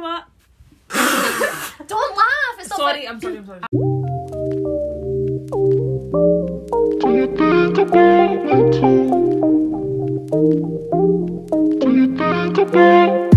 know 0.00 0.06
what? 0.06 0.24
Don't 1.86 2.16
laugh. 2.16 2.56
It's 2.58 2.70
not 2.70 2.78
Sorry, 2.78 3.06
fun- 3.06 3.14
I'm 3.14 3.20
sorry, 3.20 3.36
I'm 3.38 3.46
sorry. 3.46 3.60
Do 7.00 7.08
you 7.16 7.26
think 7.36 7.78
about 7.78 8.44
me 8.44 8.56
too? 8.72 9.08
Do 11.80 11.88
you 11.92 12.06
think 12.16 12.58
about 12.58 13.30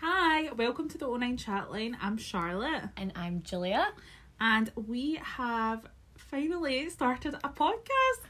Hi, 0.00 0.50
welcome 0.56 0.88
to 0.88 0.98
the 0.98 1.06
09 1.06 1.36
chat 1.36 1.70
line. 1.70 1.96
I'm 2.00 2.16
Charlotte, 2.16 2.88
And 2.96 3.12
I'm 3.14 3.42
Julia. 3.42 3.88
and 4.40 4.70
we 4.74 5.14
have 5.22 5.86
finally 6.16 6.88
started 6.90 7.34
a 7.44 7.48
podcast. 7.48 8.20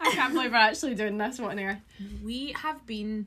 I 0.00 0.12
can't 0.12 0.32
believe 0.32 0.50
we're 0.50 0.56
actually 0.56 0.94
doing 0.94 1.18
this. 1.18 1.38
What 1.38 1.52
on 1.52 1.60
earth? 1.60 1.80
We 2.22 2.52
have 2.56 2.86
been 2.86 3.26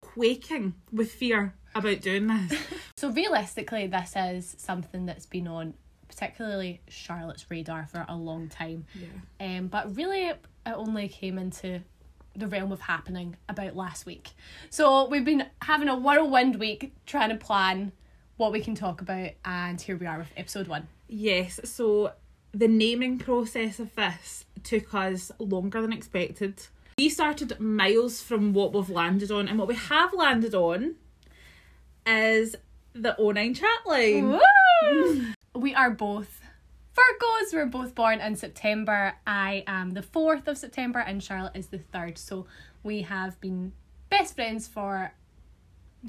quaking 0.00 0.74
with 0.92 1.12
fear 1.12 1.54
about 1.74 2.00
doing 2.00 2.26
this. 2.26 2.58
So 2.96 3.10
realistically, 3.10 3.86
this 3.88 4.14
is 4.16 4.54
something 4.58 5.04
that's 5.04 5.26
been 5.26 5.48
on 5.48 5.74
particularly 6.08 6.80
Charlotte's 6.88 7.50
radar 7.50 7.86
for 7.86 8.06
a 8.08 8.16
long 8.16 8.48
time. 8.48 8.86
Yeah. 8.94 9.58
Um, 9.58 9.66
but 9.66 9.96
really, 9.96 10.28
it 10.28 10.38
only 10.64 11.08
came 11.08 11.38
into 11.38 11.80
the 12.36 12.46
realm 12.46 12.72
of 12.72 12.80
happening 12.80 13.36
about 13.48 13.76
last 13.76 14.06
week. 14.06 14.30
So 14.70 15.08
we've 15.08 15.24
been 15.24 15.46
having 15.62 15.88
a 15.88 15.96
whirlwind 15.96 16.56
week 16.56 16.94
trying 17.04 17.30
to 17.30 17.36
plan 17.36 17.92
what 18.36 18.52
we 18.52 18.60
can 18.60 18.74
talk 18.74 19.00
about, 19.00 19.30
and 19.44 19.80
here 19.80 19.96
we 19.96 20.06
are 20.06 20.18
with 20.18 20.28
episode 20.36 20.66
one. 20.66 20.88
Yes, 21.08 21.60
so 21.64 22.12
the 22.54 22.68
naming 22.68 23.18
process 23.18 23.78
of 23.78 23.94
this 23.96 24.44
took 24.62 24.94
us 24.94 25.32
longer 25.38 25.82
than 25.82 25.92
expected. 25.92 26.66
We 26.96 27.08
started 27.08 27.58
miles 27.58 28.22
from 28.22 28.52
what 28.52 28.72
we've 28.72 28.88
landed 28.88 29.30
on, 29.30 29.48
and 29.48 29.58
what 29.58 29.68
we 29.68 29.74
have 29.74 30.14
landed 30.14 30.54
on 30.54 30.94
is 32.06 32.54
the 32.92 33.16
09 33.18 33.54
chat 33.54 33.68
line. 33.86 34.38
we 35.54 35.74
are 35.74 35.90
both 35.90 36.40
Virgos. 36.94 37.52
We're 37.52 37.66
both 37.66 37.94
born 37.94 38.20
in 38.20 38.36
September. 38.36 39.14
I 39.26 39.64
am 39.66 39.90
the 39.90 40.02
4th 40.02 40.46
of 40.46 40.56
September 40.56 41.00
and 41.00 41.22
Charlotte 41.22 41.56
is 41.56 41.66
the 41.66 41.78
3rd. 41.78 42.18
So 42.18 42.46
we 42.84 43.02
have 43.02 43.40
been 43.40 43.72
best 44.10 44.36
friends 44.36 44.68
for 44.68 45.12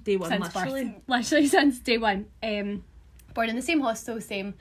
Day 0.03 0.17
one, 0.17 0.29
since 0.29 0.53
literally. 0.53 0.83
birth. 0.83 1.01
Literally 1.07 1.47
since 1.57 1.79
day 1.79 1.97
one. 1.97 2.25
Um, 2.43 2.83
born 3.33 3.49
in 3.49 3.55
the 3.55 3.61
same 3.61 3.79
hostel, 3.81 4.19
same 4.21 4.53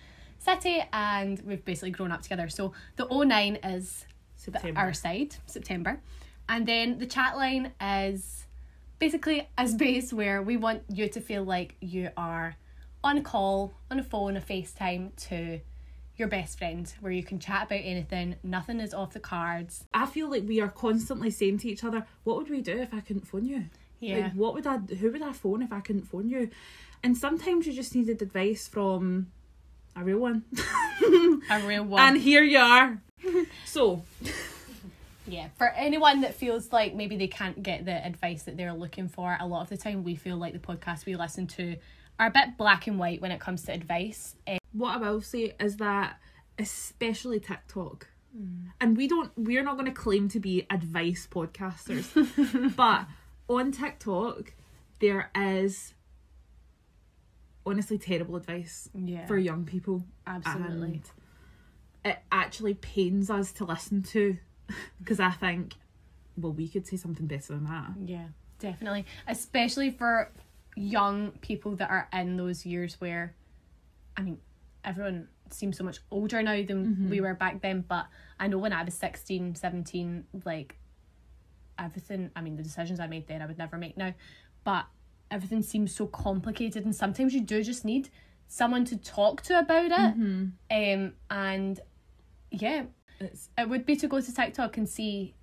city, 0.45 0.83
and 0.92 1.41
we've 1.45 1.64
basically 1.64 1.91
grown 1.91 2.12
up 2.12 2.23
together. 2.23 2.48
So 2.48 2.73
the 2.97 3.06
09 3.11 3.56
is 3.64 4.06
the, 4.45 4.73
our 4.77 4.92
side, 4.92 5.36
September. 5.47 6.01
And 6.48 6.67
then 6.67 6.98
the 6.98 7.06
chat 7.06 7.36
line 7.36 7.73
is 7.81 8.47
basically 8.98 9.48
a 9.56 9.67
space 9.67 10.12
where 10.12 10.42
we 10.42 10.56
want 10.56 10.83
you 10.89 11.09
to 11.09 11.20
feel 11.20 11.45
like 11.45 11.77
you 11.81 12.11
are 12.17 12.56
on 13.03 13.19
a 13.19 13.23
call, 13.23 13.73
on 13.91 13.98
a 13.98 14.03
phone, 14.03 14.36
a 14.36 14.41
FaceTime 14.41 15.14
to 15.28 15.61
your 16.17 16.28
best 16.28 16.58
friend, 16.58 16.92
where 17.01 17.12
you 17.12 17.25
can 17.25 17.39
chat 17.39 17.64
about 17.64 17.81
anything, 17.83 18.36
nothing 18.42 18.81
is 18.81 18.95
off 18.95 19.12
the 19.12 19.20
cards. 19.20 19.84
I 19.92 20.06
feel 20.06 20.31
like 20.31 20.47
we 20.47 20.61
are 20.61 20.69
constantly 20.69 21.31
saying 21.31 21.58
to 21.58 21.69
each 21.69 21.83
other, 21.83 22.06
"What 22.23 22.36
would 22.36 22.51
we 22.51 22.61
do 22.61 22.79
if 22.79 22.95
I 22.95 23.01
couldn't 23.01 23.27
phone 23.27 23.47
you? 23.47 23.64
Yeah. 23.98 24.19
Like, 24.19 24.33
what 24.34 24.55
would 24.55 24.67
I? 24.67 24.77
Who 24.79 25.11
would 25.11 25.23
I 25.23 25.33
phone 25.33 25.61
if 25.61 25.73
I 25.73 25.81
couldn't 25.81 26.05
phone 26.05 26.29
you?" 26.29 26.51
And 27.03 27.19
sometimes 27.19 27.67
you 27.67 27.73
just 27.73 27.95
needed 27.95 28.23
advice 28.23 28.69
from 28.69 29.33
a 29.97 30.03
real 30.05 30.19
one, 30.19 30.45
a 31.50 31.61
real 31.67 31.84
one. 31.84 32.03
and 32.03 32.17
here 32.20 32.42
you 32.42 32.59
are. 32.59 33.00
so 33.64 34.05
Yeah, 35.27 35.48
for 35.56 35.69
anyone 35.69 36.20
that 36.20 36.34
feels 36.34 36.73
like 36.73 36.95
maybe 36.95 37.17
they 37.17 37.28
can't 37.28 37.62
get 37.62 37.84
the 37.86 38.05
advice 38.05 38.42
that 38.42 38.56
they're 38.56 38.75
looking 38.75 39.09
for, 39.09 39.36
a 39.41 39.47
lot 39.47 39.62
of 39.62 39.69
the 39.70 39.77
time 39.77 40.05
we 40.05 40.17
feel 40.17 40.36
like 40.36 40.53
the 40.53 40.59
podcasts 40.59 41.06
we 41.06 41.17
listen 41.17 41.47
to 41.48 41.77
are 42.18 42.27
a 42.27 42.30
bit 42.30 42.57
black 42.58 42.86
and 42.86 42.98
white 42.98 43.20
when 43.23 43.30
it 43.30 43.41
comes 43.41 43.63
to 43.63 43.73
advice. 43.73 44.36
Eh, 44.46 44.58
what 44.73 44.96
I 44.96 44.98
will 44.98 45.23
say 45.23 45.55
is 45.58 45.79
that, 45.79 46.17
especially 46.58 47.41
TikTok, 47.41 48.08
and 48.80 48.97
we 48.97 49.07
don't, 49.07 49.30
we're 49.36 49.63
not 49.63 49.74
going 49.74 49.86
to 49.86 49.92
claim 49.92 50.29
to 50.30 50.41
be 50.41 50.67
advice 50.68 51.27
podcasters, 51.30 52.74
but 52.77 53.07
on 53.48 53.73
TikTok 53.73 54.52
there 55.01 55.30
is 55.35 55.93
honestly 57.67 57.98
terrible 57.98 58.36
advice 58.36 58.89
yeah, 58.95 59.27
for 59.27 59.36
young 59.39 59.64
people. 59.64 60.05
absolutely. 60.27 60.86
and 60.86 61.02
it 62.05 62.19
actually 62.30 62.75
pains 62.75 63.30
us 63.30 63.52
to 63.52 63.64
listen 63.64 64.02
to 64.02 64.36
because 64.98 65.20
I 65.20 65.30
think, 65.30 65.74
well, 66.36 66.53
we 66.53 66.69
could 66.69 66.86
say 66.86 66.97
something 66.97 67.27
better 67.27 67.55
than 67.55 67.64
that. 67.64 67.92
Yeah, 68.05 68.27
definitely. 68.58 69.07
Especially 69.27 69.91
for 69.91 70.30
young 70.77 71.30
people 71.41 71.77
that 71.77 71.91
are 71.91 72.08
in 72.13 72.36
those 72.36 72.67
years 72.67 73.01
where, 73.01 73.35
I 74.17 74.23
mean, 74.23 74.39
everyone 74.85 75.29
seems 75.51 75.79
so 75.79 75.85
much 75.85 76.01
older 76.11 76.42
now 76.42 76.63
than 76.63 76.86
mm-hmm. 76.86 77.11
we 77.11 77.20
were 77.20 77.35
back 77.35 77.63
then, 77.63 77.85
but 77.86 78.07
I 78.39 78.48
know 78.48 78.58
when 78.58 78.73
I 78.73 78.83
was 78.83 78.95
16, 78.95 79.55
17, 79.55 80.24
like 80.45 80.77
everything, 81.79 82.30
I 82.35 82.41
mean, 82.41 82.57
the 82.57 82.63
decisions 82.63 83.01
I 83.01 83.07
made 83.07 83.27
then 83.27 83.41
I 83.41 83.47
would 83.47 83.58
never 83.58 83.79
make 83.79 83.97
now, 83.97 84.14
but 84.64 84.86
everything 85.34 85.62
seems 85.62 85.95
so 85.95 86.06
complicated, 86.06 86.84
and 86.84 86.95
sometimes 86.95 87.34
you 87.34 87.40
do 87.40 87.62
just 87.62 87.84
need 87.84 88.08
someone 88.46 88.84
to 88.84 88.96
talk 88.96 89.42
to 89.42 89.58
about 89.58 89.86
it. 89.86 90.14
Um, 90.70 91.14
and 91.28 91.80
yeah, 92.50 92.84
It's 93.18 93.48
it 93.58 93.68
would 93.68 93.84
be 93.84 93.96
to 93.96 94.06
go 94.08 94.20
to 94.20 94.34
TikTok 94.34 94.77
and 94.77 94.89
see 94.89 95.34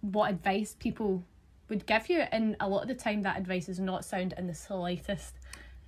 what 0.00 0.30
advice 0.30 0.74
people 0.78 1.22
would 1.68 1.86
give 1.86 2.08
you, 2.08 2.20
and 2.32 2.56
a 2.60 2.68
lot 2.68 2.82
of 2.82 2.88
the 2.88 2.94
time 2.94 3.22
that 3.22 3.38
advice 3.38 3.68
is 3.68 3.78
not 3.78 4.04
sound 4.04 4.34
in 4.36 4.46
the 4.48 4.54
slightest. 4.54 5.34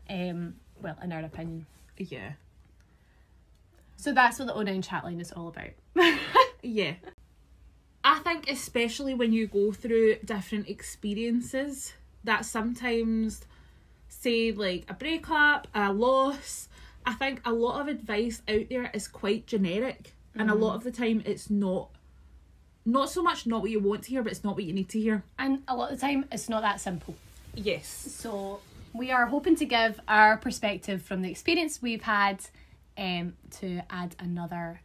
Um, 0.08 0.54
well, 0.80 0.96
in 1.02 1.12
our 1.12 1.20
opinion. 1.20 1.66
yeah, 1.98 2.32
So 3.96 4.12
that's 4.12 4.38
what 4.38 4.46
the 4.46 4.62
09 4.62 4.80
chat 4.80 5.04
line 5.04 5.20
is 5.20 5.32
all 5.32 5.48
about. 5.48 5.70
yeah. 6.62 6.94
I 8.04 8.20
think 8.20 8.48
especially 8.48 9.12
when 9.14 9.32
you 9.32 9.48
go 9.48 9.72
through 9.72 10.16
different 10.24 10.68
experiences 10.68 11.92
that 12.28 12.44
sometimes 12.44 13.44
say 14.08 14.52
like 14.52 14.84
a 14.88 14.94
breakup, 14.94 15.66
a 15.74 15.92
loss, 15.92 16.68
I 17.04 17.14
think 17.14 17.40
a 17.44 17.52
lot 17.52 17.80
of 17.80 17.88
advice 17.88 18.42
out 18.48 18.68
there 18.68 18.90
is 18.92 19.08
quite 19.08 19.46
generic 19.46 20.12
and 20.34 20.50
a 20.50 20.54
lot 20.54 20.76
of 20.76 20.84
the 20.84 20.92
time 20.92 21.22
it's 21.24 21.50
not 21.50 21.88
not 22.84 23.10
so 23.10 23.22
much 23.22 23.46
not 23.46 23.60
what 23.60 23.70
you 23.70 23.80
want 23.80 24.04
to 24.04 24.10
hear 24.10 24.22
but 24.22 24.30
it's 24.30 24.44
not 24.44 24.54
what 24.54 24.64
you 24.64 24.72
need 24.72 24.88
to 24.90 25.00
hear. 25.00 25.24
And 25.38 25.62
a 25.66 25.74
lot 25.74 25.90
of 25.90 25.98
the 25.98 26.06
time, 26.06 26.26
it's 26.30 26.48
not 26.48 26.62
that 26.62 26.80
simple. 26.80 27.14
Yes. 27.54 27.88
So 27.88 28.60
we 28.94 29.10
are 29.10 29.26
hoping 29.26 29.56
to 29.56 29.64
give 29.64 30.00
our 30.06 30.36
perspective 30.36 31.02
from 31.02 31.22
the 31.22 31.30
experience 31.30 31.82
we've 31.82 32.02
had 32.02 32.44
um, 32.96 33.34
to 33.60 33.80
add 33.90 34.16
another 34.18 34.80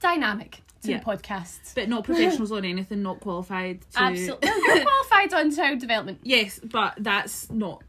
dynamic 0.00 0.62
to 0.86 0.92
Yeah. 0.92 0.98
the 1.00 1.04
podcast. 1.04 1.74
But 1.74 1.88
not 1.88 2.04
professionals 2.04 2.50
on 2.52 2.64
anything, 2.64 3.02
not 3.02 3.20
qualified 3.20 3.82
to 3.92 4.00
Absolutely. 4.02 4.48
No, 4.48 4.56
you're 4.56 4.84
qualified 4.84 5.34
on 5.34 5.54
child 5.54 5.78
development. 5.80 6.20
Yes, 6.22 6.58
but 6.62 6.94
that's 6.98 7.50
not 7.50 7.82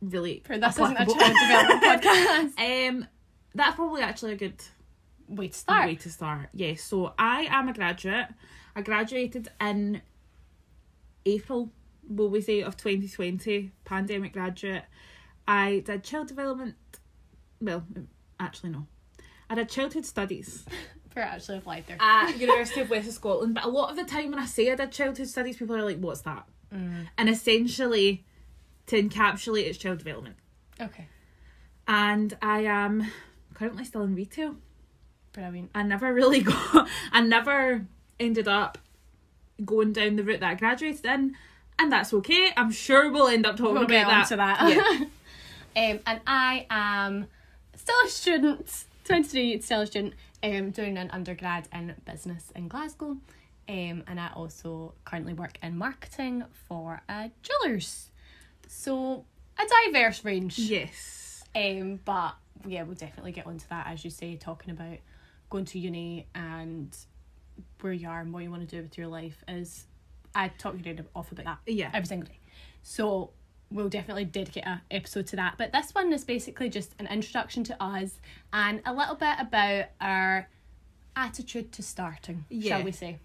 really 0.00 0.42
For 0.46 0.58
this 0.58 0.74
isn't 0.74 0.92
a 0.96 1.06
child 1.06 1.36
development 1.40 1.82
podcast. 2.04 2.88
Um 2.88 3.06
that's 3.54 3.74
probably 3.76 4.02
actually 4.02 4.32
a 4.32 4.36
good 4.36 4.62
Way 5.28 5.48
to 5.48 5.58
start. 5.58 5.86
way 5.86 5.94
to 5.96 6.10
start. 6.10 6.50
Yes, 6.54 6.82
so 6.82 7.12
I 7.18 7.48
am 7.50 7.68
a 7.68 7.72
graduate. 7.72 8.26
I 8.76 8.82
graduated 8.82 9.48
in 9.60 10.00
April, 11.24 11.70
will 12.08 12.28
we 12.30 12.40
say, 12.40 12.60
of 12.62 12.76
2020, 12.76 13.72
pandemic 13.84 14.32
graduate. 14.32 14.84
I 15.48 15.82
did 15.84 16.04
child 16.04 16.28
development. 16.28 16.76
Well, 17.60 17.84
actually, 18.38 18.70
no. 18.70 18.86
I 19.50 19.54
did 19.56 19.68
childhood 19.68 20.04
studies 20.06 20.64
For 21.16 21.22
actually 21.22 21.56
applied 21.56 21.86
there. 21.86 21.96
at 21.98 22.38
University 22.38 22.82
of 22.82 22.90
West 22.90 23.08
of 23.08 23.14
Scotland. 23.14 23.54
But 23.54 23.64
a 23.64 23.68
lot 23.68 23.88
of 23.88 23.96
the 23.96 24.04
time 24.04 24.32
when 24.32 24.38
I 24.38 24.44
say 24.44 24.70
I 24.70 24.74
did 24.74 24.92
childhood 24.92 25.26
studies, 25.28 25.56
people 25.56 25.74
are 25.74 25.82
like, 25.82 25.96
"What's 25.98 26.20
that?" 26.20 26.44
And 26.70 27.26
essentially, 27.30 28.22
to 28.88 29.02
encapsulate, 29.02 29.64
it's 29.66 29.78
child 29.78 29.96
development. 29.96 30.36
Okay. 30.78 31.06
And 31.88 32.36
I 32.42 32.64
am 32.64 33.10
currently 33.54 33.84
still 33.86 34.02
in 34.02 34.14
retail. 34.14 34.56
Brilliant. 35.32 35.54
I 35.54 35.56
mean 35.56 35.70
I 35.74 35.82
never 35.84 36.12
really 36.12 36.40
got. 36.52 36.86
I 37.12 37.22
never 37.22 37.86
ended 38.20 38.46
up 38.46 38.76
going 39.64 39.94
down 39.94 40.16
the 40.16 40.22
route 40.22 40.40
that 40.40 40.50
I 40.50 40.54
graduated 40.54 41.06
in, 41.06 41.34
and 41.78 41.90
that's 41.90 42.12
okay. 42.12 42.50
I'm 42.58 42.70
sure 42.72 43.10
we'll 43.10 43.28
end 43.28 43.46
up 43.46 43.56
talking 43.56 43.72
We'll 43.74 43.84
about 43.84 44.08
that. 44.08 44.26
to 44.28 44.36
that. 44.36 44.68
Yeah. 44.68 45.06
um, 45.92 46.00
and 46.06 46.20
I 46.26 46.66
am 46.68 47.26
still 47.74 47.96
a 48.04 48.08
student, 48.10 48.84
23, 49.04 49.62
still 49.62 49.80
a 49.80 49.86
student, 49.86 50.12
um, 50.42 50.70
doing 50.70 50.96
an 50.98 51.10
undergrad 51.10 51.68
in 51.72 51.94
business 52.04 52.52
in 52.54 52.68
Glasgow. 52.68 53.16
Um, 53.68 54.04
and 54.06 54.20
I 54.20 54.30
also 54.34 54.94
currently 55.04 55.32
work 55.34 55.58
in 55.62 55.76
marketing 55.76 56.44
for 56.68 57.02
a 57.08 57.30
jewellers. 57.42 58.10
So 58.68 59.24
a 59.58 59.64
diverse 59.92 60.24
range. 60.24 60.58
yes. 60.58 61.42
Um, 61.54 61.98
but 62.04 62.36
yeah, 62.66 62.82
we'll 62.84 62.94
definitely 62.94 63.32
get 63.32 63.46
onto 63.46 63.66
that 63.70 63.86
as 63.88 64.04
you 64.04 64.10
say, 64.10 64.36
talking 64.36 64.70
about 64.70 64.98
going 65.50 65.64
to 65.66 65.78
uni 65.78 66.26
and 66.34 66.96
where 67.80 67.92
you 67.92 68.08
are 68.08 68.20
and 68.20 68.32
what 68.32 68.42
you 68.42 68.50
want 68.50 68.68
to 68.68 68.76
do 68.76 68.82
with 68.82 68.98
your 68.98 69.06
life 69.06 69.42
is 69.48 69.86
I 70.34 70.48
talk 70.48 70.76
head 70.84 71.04
off 71.14 71.32
about 71.32 71.44
that 71.46 71.58
Yeah. 71.66 71.90
every 71.94 72.06
single 72.06 72.28
day. 72.28 72.38
So 72.82 73.30
we'll 73.70 73.88
definitely 73.88 74.24
dedicate 74.24 74.64
a 74.64 74.82
episode 74.90 75.26
to 75.28 75.36
that. 75.36 75.54
But 75.58 75.72
this 75.72 75.94
one 75.94 76.12
is 76.12 76.24
basically 76.24 76.68
just 76.68 76.94
an 76.98 77.06
introduction 77.06 77.64
to 77.64 77.82
us 77.82 78.20
and 78.52 78.80
a 78.86 78.92
little 78.92 79.16
bit 79.16 79.36
about 79.40 79.86
our 80.00 80.48
attitude 81.16 81.72
to 81.72 81.82
starting, 81.82 82.44
Yeah. 82.48 82.76
shall 82.76 82.84
we 82.84 82.92
say? 82.92 83.18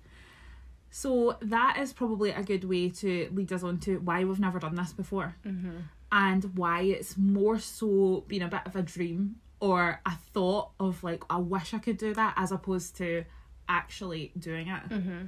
So 0.90 1.38
that 1.42 1.78
is 1.80 1.94
probably 1.94 2.32
a 2.32 2.44
good 2.44 2.64
way 2.66 2.90
to 2.90 3.30
lead 3.34 3.54
us 3.54 3.64
on 3.64 3.80
to 3.82 4.00
why 4.00 4.24
we've 4.24 4.40
never 4.40 4.60
done 4.60 4.76
this 4.76 4.92
before, 4.94 5.36
mm-hmm. 5.46 5.78
and 6.12 6.58
why 6.58 6.82
it's 6.82 7.18
more 7.18 7.60
so 7.60 8.26
been 8.28 8.42
a 8.42 8.50
bit 8.50 8.62
of 8.66 8.76
a 8.76 8.82
dream 8.82 9.36
or 9.62 10.02
a 10.06 10.12
thought 10.34 10.72
of 10.80 11.04
like 11.04 11.24
I 11.30 11.38
wish 11.38 11.74
I 11.74 11.78
could 11.78 11.98
do 11.98 12.14
that 12.16 12.34
as 12.36 12.52
opposed 12.52 12.98
to 12.98 13.24
actually 13.70 14.34
doing 14.38 14.68
it. 14.68 14.90
Mm-hmm. 14.90 15.26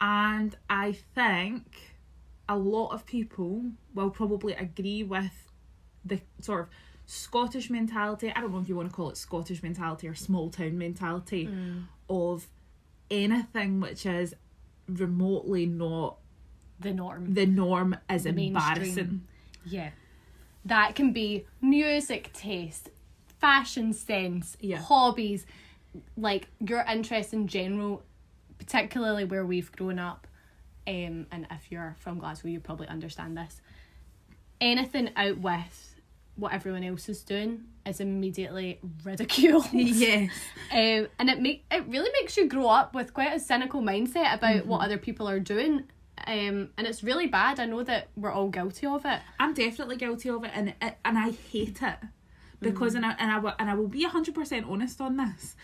And 0.00 0.56
I 0.68 0.92
think 0.92 1.93
a 2.48 2.56
lot 2.56 2.88
of 2.88 3.06
people 3.06 3.62
will 3.94 4.10
probably 4.10 4.52
agree 4.54 5.02
with 5.02 5.50
the 6.04 6.20
sort 6.40 6.60
of 6.62 6.68
Scottish 7.06 7.70
mentality. 7.70 8.32
I 8.34 8.40
don't 8.40 8.52
know 8.52 8.58
if 8.60 8.68
you 8.68 8.76
want 8.76 8.90
to 8.90 8.94
call 8.94 9.10
it 9.10 9.16
Scottish 9.16 9.62
mentality 9.62 10.08
or 10.08 10.14
small 10.14 10.50
town 10.50 10.78
mentality 10.78 11.46
mm. 11.46 11.84
of 12.08 12.46
anything 13.10 13.80
which 13.80 14.06
is 14.06 14.34
remotely 14.88 15.66
not 15.66 16.16
The 16.80 16.92
norm. 16.92 17.32
the 17.34 17.46
norm 17.46 17.96
is 18.10 18.24
mainstream. 18.24 18.56
embarrassing. 18.56 19.22
Yeah. 19.64 19.90
That 20.64 20.94
can 20.94 21.12
be 21.12 21.44
music 21.60 22.32
taste, 22.32 22.90
fashion 23.38 23.92
sense, 23.92 24.56
Yeah. 24.60 24.78
hobbies, 24.78 25.46
like 26.16 26.48
your 26.58 26.84
interest 26.90 27.32
in 27.34 27.46
general, 27.48 28.02
particularly 28.58 29.24
where 29.24 29.44
we've 29.44 29.70
grown 29.72 29.98
up. 29.98 30.26
Um, 30.86 31.26
and 31.30 31.46
if 31.50 31.70
you're 31.70 31.96
from 31.98 32.18
Glasgow, 32.18 32.48
you 32.48 32.60
probably 32.60 32.88
understand 32.88 33.36
this. 33.36 33.60
Anything 34.60 35.10
out 35.16 35.38
with 35.38 35.94
what 36.36 36.52
everyone 36.52 36.82
else 36.84 37.08
is 37.08 37.22
doing 37.22 37.64
is 37.86 38.00
immediately 38.00 38.80
ridiculed. 39.04 39.66
Yes. 39.72 40.30
Um, 40.72 41.06
and 41.20 41.30
it 41.30 41.40
make 41.40 41.64
it 41.70 41.86
really 41.86 42.10
makes 42.20 42.36
you 42.36 42.48
grow 42.48 42.66
up 42.66 42.94
with 42.94 43.14
quite 43.14 43.32
a 43.32 43.38
cynical 43.38 43.80
mindset 43.80 44.34
about 44.34 44.66
what 44.66 44.80
other 44.80 44.98
people 44.98 45.28
are 45.28 45.38
doing. 45.38 45.84
Um, 46.26 46.70
and 46.76 46.86
it's 46.86 47.04
really 47.04 47.28
bad. 47.28 47.60
I 47.60 47.66
know 47.66 47.84
that 47.84 48.08
we're 48.16 48.32
all 48.32 48.48
guilty 48.48 48.86
of 48.86 49.04
it. 49.04 49.20
I'm 49.38 49.54
definitely 49.54 49.96
guilty 49.96 50.30
of 50.30 50.42
it, 50.42 50.50
and 50.52 50.74
it, 50.80 50.96
and 51.04 51.16
I 51.16 51.30
hate 51.30 51.80
it 51.80 51.96
because 52.60 52.94
and 52.94 53.06
I 53.06 53.12
and 53.18 53.30
I 53.30 53.38
will 53.38 53.52
and 53.58 53.70
I 53.70 53.74
will 53.74 53.88
be 53.88 54.02
hundred 54.04 54.34
percent 54.34 54.66
honest 54.68 55.00
on 55.00 55.16
this. 55.16 55.54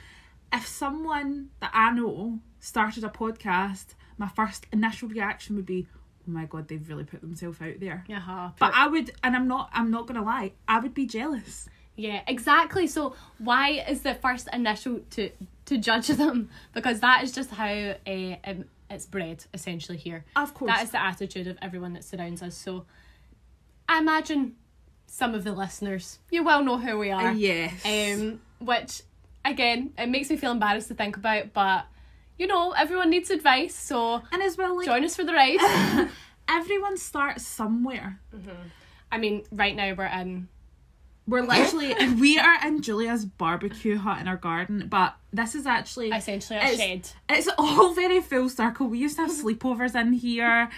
If 0.52 0.67
someone 0.67 1.50
that 1.61 1.70
I 1.72 1.93
know 1.93 2.38
started 2.61 3.02
a 3.02 3.08
podcast, 3.08 3.94
my 4.20 4.28
first 4.28 4.67
initial 4.70 5.08
reaction 5.08 5.56
would 5.56 5.64
be, 5.67 5.87
"Oh 6.28 6.31
my 6.31 6.44
god, 6.44 6.69
they've 6.69 6.87
really 6.88 7.05
put 7.05 7.22
themselves 7.22 7.61
out 7.62 7.81
there." 7.81 8.05
Uh-huh. 8.08 8.50
But 8.58 8.72
I 8.75 8.87
would, 8.87 9.11
and 9.25 9.34
I'm 9.34 9.49
not, 9.49 9.70
I'm 9.72 9.90
not 9.90 10.06
gonna 10.06 10.22
lie, 10.22 10.52
I 10.69 10.78
would 10.78 10.93
be 10.94 11.06
jealous. 11.06 11.69
yeah, 11.96 12.20
exactly. 12.26 12.87
So 12.87 13.14
why 13.38 13.82
is 13.88 14.02
the 14.02 14.14
first 14.14 14.46
initial 14.52 15.00
to 15.14 15.31
to 15.67 15.78
judge 15.78 16.08
them? 16.22 16.50
Because 16.75 17.00
that 17.00 17.25
is 17.25 17.32
just 17.32 17.50
how 17.50 17.67
uh, 18.06 18.55
it's 18.90 19.06
bred 19.06 19.44
essentially 19.55 19.96
here. 19.99 20.25
Of 20.37 20.52
course, 20.55 20.70
That 20.72 20.82
is 20.84 20.90
the 20.90 21.02
attitude 21.02 21.46
of 21.46 21.56
everyone 21.62 21.93
that 21.94 22.05
surrounds 22.05 22.43
us. 22.43 22.55
So 22.56 22.84
I 23.88 23.99
imagine 23.99 24.56
some 25.06 25.34
of 25.34 25.43
the 25.44 25.52
listeners, 25.52 26.19
you 26.31 26.44
well 26.44 26.62
know 26.62 26.78
who 26.78 26.99
we 26.99 27.11
are. 27.11 27.32
yes. 27.32 27.72
Um, 27.84 28.40
which 28.61 29.02
again, 29.44 29.93
it 29.96 30.08
makes 30.08 30.28
me 30.31 30.37
feel 30.37 30.52
embarrassed 30.52 30.88
to 30.88 30.94
think 30.94 31.17
about, 31.17 31.52
but 31.52 31.87
you 32.41 32.47
know, 32.47 32.73
everyone 32.73 33.11
needs 33.11 33.31
advice, 33.31 33.75
so 33.75 34.23
and 34.33 34.43
as 34.43 34.57
well, 34.57 34.77
like 34.77 34.87
join 34.87 35.05
us 35.05 35.15
for 35.17 35.25
the 35.25 35.33
ride. 35.35 36.09
everyone 36.49 36.97
starts 36.97 37.47
somewhere. 37.47 38.19
I 39.13 39.19
mean, 39.19 39.45
right 39.53 39.77
now 39.77 39.95
we're 39.99 40.07
in 40.21 40.49
We're 41.29 41.43
literally 41.43 41.93
we 42.25 42.39
are 42.39 42.67
in 42.67 42.81
Julia's 42.83 43.25
barbecue 43.25 43.99
hut 43.99 44.21
in 44.23 44.27
our 44.29 44.37
garden, 44.39 44.87
but 44.89 45.15
this 45.33 45.55
is 45.55 45.67
actually 45.67 46.09
essentially 46.11 46.59
a 46.59 46.63
It's- 46.63 46.79
shed. 46.79 47.03
It's 47.29 47.49
all 47.59 47.93
very 47.95 48.21
full 48.21 48.49
circle. 48.49 48.89
We 48.89 48.99
used 48.99 49.17
to 49.17 49.23
have 49.27 49.31
sleepovers 49.31 49.95
in 49.95 50.13
here, 50.15 50.71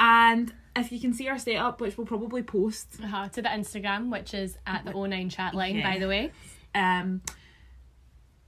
and 0.00 0.52
if 0.76 0.90
you 0.90 0.98
can 0.98 1.12
see 1.14 1.28
our 1.28 1.38
setup, 1.38 1.80
which 1.80 1.96
we'll 1.96 2.06
probably 2.08 2.42
post, 2.42 2.86
Uh-huh, 3.02 3.28
to 3.28 3.40
the 3.40 3.48
Instagram, 3.48 4.10
which 4.10 4.34
is 4.34 4.58
at 4.66 4.84
the 4.84 4.92
09 4.92 5.28
chat 5.30 5.54
line, 5.54 5.80
by 5.80 5.98
the 6.00 6.08
way. 6.08 6.32
um, 6.74 7.22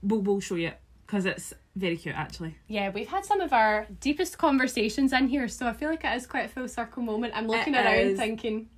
we'll 0.03 0.21
we'll 0.21 0.41
show 0.41 0.55
you 0.55 0.71
because 1.07 1.25
it's 1.25 1.53
very 1.75 1.95
cute 1.97 2.15
actually. 2.15 2.55
Yeah, 2.67 2.89
we've 2.89 3.07
had 3.07 3.25
some 3.25 3.39
of 3.41 3.53
our 3.53 3.87
deepest 4.01 4.37
conversations 4.37 5.13
in 5.13 5.27
here, 5.29 5.47
so 5.47 5.65
I 5.67 5.73
feel 5.73 5.89
like 5.89 6.03
it 6.03 6.13
is 6.15 6.27
quite 6.27 6.45
a 6.45 6.49
full 6.49 6.67
circle 6.67 7.01
moment. 7.01 7.33
I'm 7.35 7.47
looking 7.47 7.73
It 7.73 7.85
around 7.85 7.95
is. 8.11 8.19
thinking, 8.19 8.69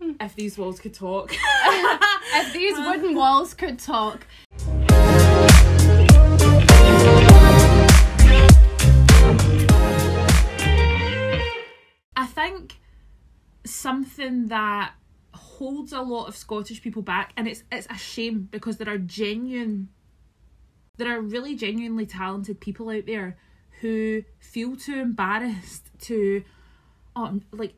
hmm. 0.00 0.12
If 0.20 0.34
these 0.36 0.56
walls 0.56 0.78
could 0.78 0.94
talk. 0.94 1.32
if 1.64 2.52
these 2.52 2.78
wooden 2.78 3.14
walls 3.16 3.52
could 3.54 3.78
talk. 3.78 4.26
I 12.16 12.26
think 12.26 12.78
something 13.64 14.46
that 14.48 14.92
holds 15.34 15.92
a 15.92 16.00
lot 16.00 16.26
of 16.28 16.36
Scottish 16.36 16.82
people 16.82 17.02
back, 17.02 17.32
and 17.36 17.48
it's 17.48 17.64
it's 17.72 17.86
a 17.90 17.96
shame 17.96 18.48
because 18.50 18.76
there 18.76 18.92
are 18.92 18.98
genuine, 18.98 19.88
there 20.96 21.16
are 21.16 21.20
really 21.20 21.54
genuinely 21.54 22.06
talented 22.06 22.60
people 22.60 22.90
out 22.90 23.06
there 23.06 23.36
who 23.80 24.22
feel 24.38 24.76
too 24.76 24.98
embarrassed 24.98 25.90
to, 26.00 26.44
um, 27.16 27.42
like 27.52 27.74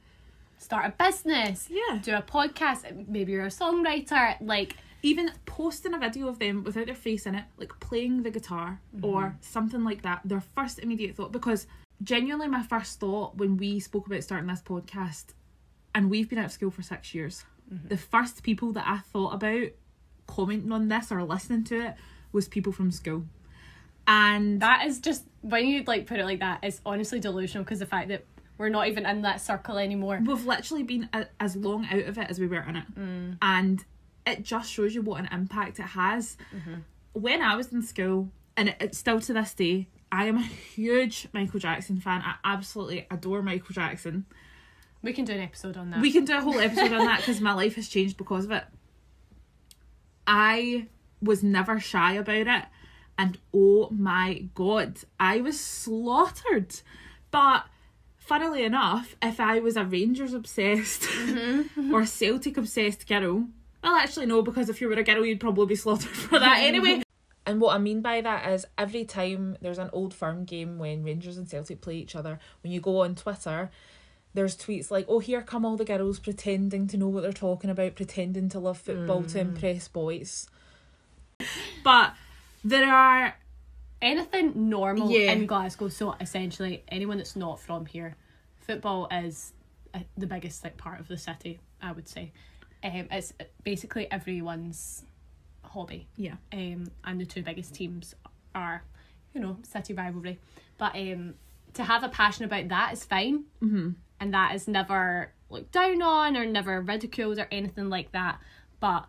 Start 0.56 0.86
a 0.86 1.04
business, 1.04 1.68
yeah, 1.68 1.98
do 2.00 2.14
a 2.14 2.22
podcast, 2.22 3.06
maybe 3.06 3.32
you're 3.32 3.44
a 3.44 3.48
songwriter, 3.48 4.34
like 4.40 4.76
even 5.02 5.30
posting 5.44 5.92
a 5.92 5.98
video 5.98 6.26
of 6.26 6.38
them 6.38 6.64
without 6.64 6.86
their 6.86 6.94
face 6.94 7.26
in 7.26 7.34
it, 7.34 7.44
like 7.58 7.78
playing 7.80 8.22
the 8.22 8.30
guitar 8.30 8.80
or 9.02 9.36
something 9.42 9.84
like 9.84 10.00
that, 10.02 10.22
their 10.24 10.40
first 10.40 10.78
immediate 10.78 11.16
thought, 11.16 11.32
because 11.32 11.66
genuinely 12.02 12.48
my 12.48 12.62
first 12.62 12.98
thought 12.98 13.36
when 13.36 13.58
we 13.58 13.78
spoke 13.78 14.06
about 14.06 14.22
starting 14.22 14.46
this 14.46 14.62
podcast, 14.62 15.34
and 15.94 16.08
we've 16.08 16.30
been 16.30 16.38
out 16.38 16.46
of 16.46 16.52
school 16.52 16.70
for 16.70 16.80
six 16.80 17.14
years, 17.14 17.44
the 17.68 17.98
first 17.98 18.42
people 18.42 18.72
that 18.72 18.86
I 18.86 18.98
thought 18.98 19.34
about 19.34 19.68
commenting 20.26 20.72
on 20.72 20.88
this 20.88 21.12
or 21.12 21.22
listening 21.24 21.64
to 21.64 21.88
it 21.88 21.94
was 22.34 22.48
people 22.48 22.72
from 22.72 22.90
school. 22.90 23.24
And 24.06 24.60
that 24.60 24.84
is 24.84 24.98
just 24.98 25.24
when 25.40 25.66
you 25.66 25.84
like 25.86 26.06
put 26.06 26.18
it 26.18 26.24
like 26.24 26.40
that, 26.40 26.58
it's 26.62 26.80
honestly 26.84 27.20
delusional 27.20 27.64
because 27.64 27.78
the 27.78 27.86
fact 27.86 28.08
that 28.08 28.24
we're 28.58 28.68
not 28.68 28.88
even 28.88 29.06
in 29.06 29.22
that 29.22 29.40
circle 29.40 29.78
anymore. 29.78 30.20
we've 30.24 30.44
literally 30.44 30.82
been 30.82 31.08
a, 31.12 31.26
as 31.40 31.56
long 31.56 31.86
out 31.86 32.04
of 32.04 32.18
it 32.18 32.28
as 32.28 32.38
we 32.38 32.46
were 32.46 32.60
in 32.60 32.76
it. 32.76 32.94
Mm. 32.94 33.38
And 33.40 33.84
it 34.26 34.42
just 34.42 34.70
shows 34.70 34.94
you 34.94 35.02
what 35.02 35.20
an 35.20 35.28
impact 35.32 35.78
it 35.78 35.82
has. 35.82 36.36
Mm-hmm. 36.54 36.80
When 37.14 37.42
i 37.42 37.54
was 37.54 37.72
in 37.72 37.82
school 37.82 38.30
and 38.56 38.70
it, 38.70 38.76
it's 38.80 38.98
still 38.98 39.20
to 39.20 39.32
this 39.32 39.54
day 39.54 39.86
i 40.10 40.24
am 40.26 40.36
a 40.36 40.42
huge 40.42 41.28
michael 41.32 41.60
jackson 41.60 42.00
fan. 42.00 42.22
I 42.24 42.34
absolutely 42.44 43.06
adore 43.10 43.42
michael 43.42 43.72
jackson. 43.72 44.26
We 45.02 45.12
can 45.12 45.24
do 45.24 45.32
an 45.32 45.40
episode 45.40 45.76
on 45.76 45.90
that. 45.90 46.00
we 46.00 46.10
can 46.10 46.24
do 46.24 46.36
a 46.36 46.40
whole 46.40 46.58
episode 46.58 46.92
on 46.92 47.04
that 47.04 47.20
because 47.20 47.40
my 47.40 47.52
life 47.52 47.76
has 47.76 47.88
changed 47.88 48.16
because 48.16 48.46
of 48.46 48.50
it. 48.50 48.64
I 50.26 50.86
was 51.24 51.42
never 51.42 51.80
shy 51.80 52.14
about 52.14 52.46
it. 52.46 52.64
And 53.16 53.38
oh 53.54 53.88
my 53.90 54.46
god 54.54 55.00
i 55.20 55.40
was 55.40 55.58
slaughtered. 55.60 56.80
But 57.30 57.64
funnily 58.16 58.64
enough 58.64 59.16
if 59.20 59.38
i 59.38 59.58
was 59.58 59.76
a 59.76 59.84
rangers 59.84 60.32
obsessed 60.32 61.02
mm-hmm. 61.02 61.92
or 61.94 62.06
celtic 62.06 62.56
obsessed 62.56 63.06
girl 63.06 63.46
well 63.82 63.96
actually 63.96 64.24
no 64.24 64.40
because 64.40 64.70
if 64.70 64.80
you 64.80 64.88
were 64.88 64.94
a 64.94 65.02
girl 65.02 65.26
you'd 65.26 65.38
probably 65.38 65.66
be 65.66 65.74
slaughtered 65.74 66.08
for 66.08 66.38
that 66.38 66.56
mm-hmm. 66.56 66.66
anyway. 66.66 67.02
And 67.46 67.60
what 67.60 67.74
I 67.74 67.78
mean 67.78 68.00
by 68.00 68.22
that 68.22 68.50
is 68.50 68.64
every 68.78 69.04
time 69.04 69.58
there's 69.60 69.78
an 69.78 69.90
old 69.92 70.14
firm 70.14 70.44
game 70.44 70.78
when 70.78 71.04
Rangers 71.04 71.36
and 71.36 71.48
Celtic 71.48 71.82
play 71.82 71.96
each 71.96 72.16
other, 72.16 72.38
when 72.62 72.72
you 72.72 72.80
go 72.80 73.02
on 73.02 73.14
Twitter, 73.14 73.70
there's 74.32 74.56
tweets 74.56 74.90
like, 74.90 75.06
oh, 75.08 75.18
here 75.18 75.42
come 75.42 75.64
all 75.64 75.76
the 75.76 75.84
girls 75.84 76.18
pretending 76.18 76.86
to 76.88 76.96
know 76.96 77.08
what 77.08 77.22
they're 77.22 77.32
talking 77.32 77.70
about, 77.70 77.96
pretending 77.96 78.48
to 78.48 78.58
love 78.58 78.78
football 78.78 79.22
to 79.24 79.38
mm. 79.38 79.42
impress 79.42 79.88
boys. 79.88 80.48
But 81.82 82.14
there 82.64 82.92
are, 82.92 83.36
anything 84.02 84.68
normal 84.68 85.10
Yeah. 85.10 85.32
in 85.32 85.46
Glasgow. 85.46 85.88
So 85.88 86.14
essentially, 86.20 86.84
anyone 86.88 87.16
that's 87.16 87.36
not 87.36 87.58
from 87.58 87.86
here, 87.86 88.16
football 88.60 89.08
is 89.10 89.52
uh, 89.94 90.00
the 90.16 90.26
biggest 90.26 90.62
like 90.62 90.76
part 90.76 91.00
of 91.00 91.08
the 91.08 91.16
city. 91.16 91.60
I 91.80 91.92
would 91.92 92.08
say, 92.08 92.32
um, 92.82 93.08
it's 93.10 93.32
basically 93.62 94.10
everyone's 94.10 95.04
hobby. 95.62 96.06
yeah, 96.16 96.34
Um, 96.52 96.90
and 97.04 97.20
the 97.20 97.26
two 97.26 97.42
biggest 97.42 97.74
teams 97.74 98.14
are, 98.54 98.84
you 99.32 99.40
know, 99.40 99.56
city 99.62 99.92
rivalry. 99.94 100.38
But 100.78 100.94
um, 100.94 101.34
to 101.74 101.84
have 101.84 102.04
a 102.04 102.08
passion 102.08 102.44
about 102.44 102.68
that 102.68 102.92
is 102.92 103.04
fine, 103.04 103.44
mm-hmm. 103.62 103.90
and 104.20 104.34
that 104.34 104.54
is 104.54 104.68
never 104.68 105.32
looked 105.50 105.72
down 105.72 106.02
on 106.02 106.36
or 106.36 106.44
never 106.46 106.80
ridiculed 106.80 107.38
or 107.38 107.48
anything 107.50 107.88
like 107.90 108.12
that. 108.12 108.38
But 108.80 109.06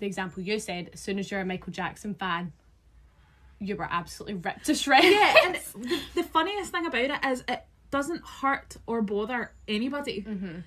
the 0.00 0.06
example 0.06 0.42
you 0.42 0.58
said, 0.58 0.90
as 0.92 1.00
soon 1.00 1.18
as 1.18 1.30
you're 1.30 1.40
a 1.40 1.44
Michael 1.44 1.72
Jackson 1.72 2.14
fan, 2.14 2.52
you 3.58 3.76
were 3.76 3.88
absolutely 3.90 4.34
ripped 4.34 4.66
to 4.66 4.74
shreds. 4.74 5.06
yeah. 5.06 5.34
And 5.44 5.54
the, 5.76 6.00
the 6.16 6.22
funniest 6.24 6.72
thing 6.72 6.86
about 6.86 7.02
it 7.02 7.24
is, 7.24 7.44
it, 7.46 7.64
doesn't 7.90 8.24
hurt 8.24 8.76
or 8.86 9.02
bother 9.02 9.52
anybody. 9.68 10.24
Mm-hmm. 10.26 10.60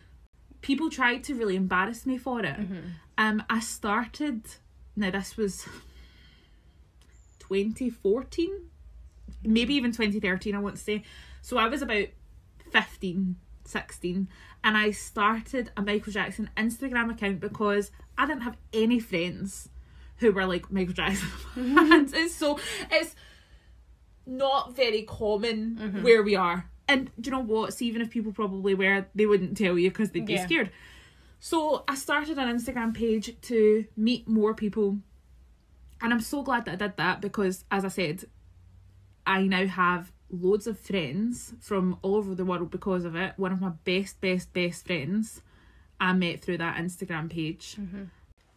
People 0.62 0.90
tried 0.90 1.24
to 1.26 1.36
really 1.36 1.56
embarrass 1.56 2.06
me 2.06 2.18
for 2.18 2.40
it. 2.42 2.46
Mm-hmm. 2.58 2.80
Um, 3.18 3.44
I 3.50 3.60
started. 3.60 4.44
Now 4.96 5.12
this 5.12 5.36
was 5.36 5.66
2014, 7.40 8.50
maybe 9.44 9.74
mm-hmm. 9.74 9.78
even 9.78 9.92
2013. 9.92 10.56
I 10.56 10.60
want 10.60 10.76
to 10.76 10.82
say. 10.82 11.04
So 11.42 11.58
I 11.58 11.68
was 11.68 11.82
about 11.82 12.08
15, 12.72 13.36
16, 13.66 14.28
and 14.64 14.78
I 14.78 14.92
started 14.92 15.72
a 15.76 15.82
Michael 15.82 16.14
Jackson 16.14 16.50
Instagram 16.56 17.12
account 17.12 17.40
because 17.40 17.92
I 18.18 18.26
didn't 18.26 18.44
have 18.44 18.58
any 18.72 19.00
friends 19.00 19.70
who 20.18 20.32
were 20.32 20.46
like 20.46 20.72
Michael 20.72 20.94
Jackson 20.94 21.28
fans. 21.28 22.12
Mm-hmm. 22.12 22.16
and 22.16 22.32
so 22.32 22.60
it's 22.92 23.16
not 24.26 24.76
very 24.76 25.02
common 25.04 25.78
mm-hmm. 25.82 26.04
where 26.04 26.24
we 26.24 26.36
are. 26.36 26.70
And 26.88 27.12
do 27.20 27.30
you 27.30 27.32
know 27.32 27.44
what? 27.44 27.74
See, 27.74 27.88
even 27.88 28.02
if 28.02 28.10
people 28.10 28.32
probably 28.32 28.74
were, 28.74 29.06
they 29.16 29.26
wouldn't 29.26 29.58
tell 29.58 29.78
you 29.78 29.90
because 29.90 30.12
they'd 30.12 30.26
be 30.26 30.34
Yeah. 30.34 30.46
scared. 30.46 30.72
So 31.40 31.84
I 31.90 31.96
started 31.96 32.38
an 32.38 32.56
Instagram 32.56 32.94
page 32.94 33.36
to 33.42 33.86
meet 33.98 34.30
more 34.30 34.54
people. 34.54 35.00
And 36.02 36.14
I'm 36.14 36.22
so 36.22 36.42
glad 36.42 36.64
that 36.66 36.74
I 36.74 36.76
did 36.76 36.96
that 36.96 37.20
because, 37.20 37.66
as 37.70 37.84
I 37.84 37.90
said, 37.90 38.24
I 39.26 39.44
now 39.44 39.66
have 39.66 40.13
loads 40.34 40.68
of 40.68 40.80
friends 40.80 41.54
from 41.60 41.98
all 42.02 42.16
over 42.16 42.36
the 42.36 42.46
world 42.46 42.72
because 42.72 43.06
of 43.06 43.16
it. 43.16 43.34
One 43.38 43.52
of 43.52 43.62
my 43.62 43.72
best, 43.84 44.20
best, 44.20 44.52
best 44.54 44.86
friends 44.86 45.42
I 46.00 46.14
met 46.14 46.42
through 46.42 46.58
that 46.58 46.78
Instagram 46.78 47.30
page. 47.30 47.78
Mm-hmm. 47.80 48.04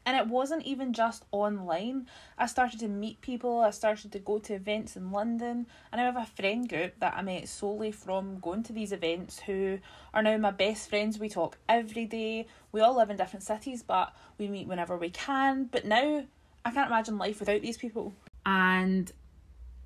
And 0.06 0.16
it 0.16 0.28
wasn't 0.28 0.64
even 0.64 0.92
just 0.92 1.24
online. 1.32 2.06
I 2.38 2.46
started 2.46 2.78
to 2.78 2.88
meet 2.88 3.20
people, 3.20 3.58
I 3.58 3.70
started 3.70 4.12
to 4.12 4.20
go 4.20 4.38
to 4.38 4.54
events 4.54 4.96
in 4.96 5.10
London, 5.10 5.66
and 5.90 6.00
I 6.00 6.04
have 6.04 6.16
a 6.16 6.24
friend 6.24 6.68
group 6.68 6.94
that 7.00 7.14
I 7.16 7.22
met 7.22 7.48
solely 7.48 7.90
from 7.90 8.38
going 8.38 8.62
to 8.64 8.72
these 8.72 8.92
events 8.92 9.40
who 9.40 9.80
are 10.14 10.22
now 10.22 10.36
my 10.36 10.52
best 10.52 10.88
friends. 10.88 11.18
We 11.18 11.28
talk 11.28 11.58
every 11.68 12.04
day. 12.04 12.46
We 12.70 12.80
all 12.80 12.96
live 12.96 13.10
in 13.10 13.16
different 13.16 13.42
cities, 13.42 13.82
but 13.82 14.14
we 14.38 14.46
meet 14.46 14.68
whenever 14.68 14.96
we 14.96 15.10
can. 15.10 15.64
But 15.64 15.84
now 15.84 16.24
I 16.64 16.70
can't 16.70 16.88
imagine 16.88 17.18
life 17.18 17.40
without 17.40 17.62
these 17.62 17.78
people. 17.78 18.14
And 18.44 19.10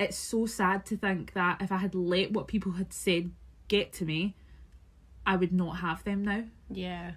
it's 0.01 0.17
so 0.17 0.47
sad 0.47 0.87
to 0.87 0.97
think 0.97 1.35
that 1.35 1.61
if 1.61 1.71
I 1.71 1.77
had 1.77 1.95
let 1.95 2.33
what 2.33 2.49
people 2.49 2.73
had 2.73 2.93
said 2.93 3.31
get 3.69 3.93
to 3.95 4.05
me, 4.05 4.35
I 5.27 5.37
would 5.37 5.53
not 5.53 5.79
have 5.79 6.03
them 6.05 6.25
now. 6.25 6.45
Yeah. 6.71 7.13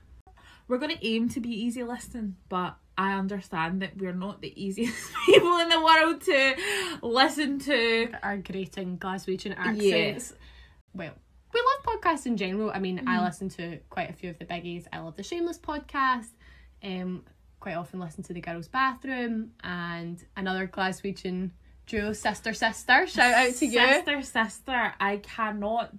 We're 0.68 0.78
going 0.78 0.96
to 0.96 1.08
aim 1.08 1.30
to 1.30 1.40
be 1.40 1.50
easy 1.50 1.84
listening, 1.84 2.36
but 2.50 2.76
I 2.98 3.14
understand 3.14 3.82
that 3.82 3.98
we're 3.98 4.14
not 4.14 4.42
the 4.42 4.54
easiest 4.62 5.14
people 5.26 5.58
in 5.60 5.70
the 5.70 5.82
world 5.82 6.22
to 6.22 6.56
listen 7.02 7.60
to. 7.60 8.12
Our 8.22 8.38
grating 8.38 8.98
Glaswegian 8.98 9.56
accents. 9.58 10.34
Well, 10.94 11.14
we 11.54 11.62
love 11.62 12.02
podcasts 12.02 12.26
in 12.26 12.36
general. 12.36 12.70
I 12.74 12.80
mean, 12.80 13.04
I 13.08 13.24
listen 13.24 13.48
to 13.50 13.80
quite 13.90 14.10
a 14.10 14.14
few 14.14 14.30
of 14.30 14.40
the 14.40 14.46
biggies. 14.46 14.86
I 14.92 15.00
love 15.00 15.16
the 15.16 15.24
Shameless 15.24 15.58
podcast. 15.58 16.30
Um, 16.84 17.24
quite 17.60 17.76
often 17.76 18.00
listen 18.00 18.24
to 18.24 18.34
the 18.34 18.42
Girls' 18.42 18.68
Bathroom 18.68 19.52
and 19.64 20.24
another 20.36 20.68
Glaswegian 20.68 21.52
duo, 21.88 22.14
Sister 22.14 22.54
Sister. 22.54 23.08
Shout 23.08 23.34
out 23.34 23.54
to 23.56 23.66
you. 23.66 23.72
Sister, 23.80 24.22
sister. 24.22 24.94
I 25.00 25.18
cannot 25.18 25.94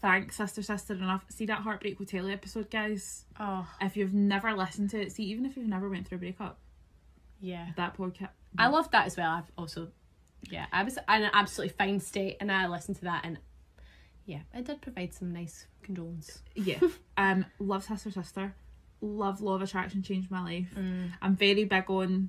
thank 0.00 0.32
Sister, 0.32 0.62
sister 0.62 0.94
enough. 0.94 1.24
See 1.28 1.46
that 1.46 1.60
Heartbreak 1.60 1.98
Hotel 1.98 2.28
episode, 2.28 2.70
guys? 2.70 3.24
Oh, 3.38 3.66
If 3.80 3.96
you've 3.96 4.14
never 4.14 4.52
listened 4.54 4.90
to 4.90 5.00
it, 5.00 5.12
see, 5.12 5.24
even 5.24 5.46
if 5.46 5.56
you've 5.56 5.68
never 5.68 5.88
went 5.88 6.08
through 6.08 6.16
a 6.16 6.20
breakup, 6.20 6.58
yeah. 7.40 7.68
that 7.76 7.96
podcast. 7.96 8.30
I 8.58 8.66
love 8.68 8.90
that 8.90 9.06
as 9.06 9.16
well. 9.16 9.30
I've 9.30 9.50
also, 9.56 9.88
yeah, 10.50 10.66
I 10.72 10.82
was 10.82 10.96
in 10.96 11.02
an 11.22 11.30
absolutely 11.32 11.74
fine 11.78 12.00
state 12.00 12.36
and 12.40 12.50
I 12.50 12.66
listened 12.66 12.96
to 12.98 13.04
that 13.04 13.24
and 13.24 13.38
yeah, 14.26 14.40
it 14.54 14.64
did 14.64 14.80
provide 14.80 15.12
some 15.14 15.32
nice 15.32 15.66
condolence. 15.82 16.42
yeah 16.54 16.78
um 17.16 17.44
love 17.58 17.82
sister 17.82 18.10
sister 18.12 18.54
love 19.00 19.40
law 19.40 19.56
of 19.56 19.62
attraction 19.62 20.00
changed 20.00 20.30
my 20.30 20.40
life 20.40 20.68
Mm. 20.78 21.10
i'm 21.20 21.34
very 21.34 21.64
big 21.64 21.90
on 21.90 22.28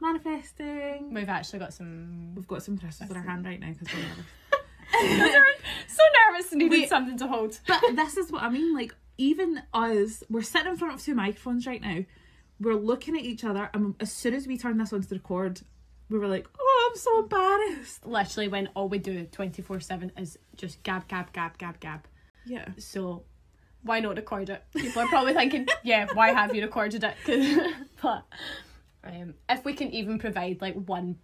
manifesting 0.00 1.12
We've 1.12 1.28
actually 1.28 1.58
got 1.60 1.72
some. 1.72 2.34
we've 2.34 2.46
got 2.48 2.62
some 2.62 2.78
crystals 2.78 3.10
in 3.10 3.16
our 3.16 3.22
hand 3.22 3.44
right 3.44 3.60
now 3.60 3.72
because 3.72 3.88
we're 3.94 5.16
nervous 5.16 5.60
so 5.88 6.02
nervous 6.30 6.52
and 6.52 6.58
needed 6.60 6.80
Wait. 6.80 6.88
something 6.88 7.18
to 7.18 7.26
hold. 7.26 7.58
but 7.66 7.80
this 7.94 8.16
is 8.16 8.30
what 8.30 8.42
i 8.42 8.48
mean 8.48 8.74
like 8.74 8.94
even 9.18 9.62
us 9.74 10.22
we're 10.30 10.42
sitting 10.42 10.68
in 10.68 10.76
front 10.76 10.94
of 10.94 11.02
two 11.02 11.14
microphones 11.14 11.66
right 11.66 11.80
now 11.82 12.04
we're 12.60 12.74
looking 12.74 13.16
at 13.16 13.22
each 13.24 13.44
other 13.44 13.68
and 13.74 13.94
as 14.00 14.12
soon 14.12 14.34
as 14.34 14.46
we 14.46 14.56
turn 14.56 14.78
this 14.78 14.92
on 14.92 15.02
to 15.02 15.14
record 15.14 15.60
we 16.08 16.18
were 16.18 16.28
like 16.28 16.46
oh 16.58 16.90
i'm 16.90 16.96
so 16.98 17.18
embarrassed 17.20 18.06
Literally, 18.06 18.48
when 18.48 18.68
all 18.74 18.88
we 18.88 18.98
do 18.98 19.24
24 19.32 19.80
7 19.80 20.12
is 20.18 20.38
just 20.56 20.82
gab, 20.82 21.08
gab, 21.08 21.32
gab, 21.32 21.58
gab, 21.58 21.80
gab. 21.80 22.06
yeah 22.46 22.66
So, 22.78 23.24
why 23.82 24.00
not 24.00 24.16
record 24.16 24.50
it? 24.50 24.62
People 24.74 25.02
are 25.02 25.08
probably 25.08 25.32
thinking, 25.34 25.66
yeah, 25.84 26.06
why 26.14 26.32
have 26.32 26.54
you 26.54 26.62
recorded 26.62 27.04
it? 27.04 27.14
'Cause- 27.24 27.72
but 28.02 28.24
um, 29.08 29.34
if 29.48 29.64
we 29.64 29.74
can 29.74 29.90
even 29.92 30.18
provide 30.18 30.60
like 30.60 30.74
one, 30.74 31.16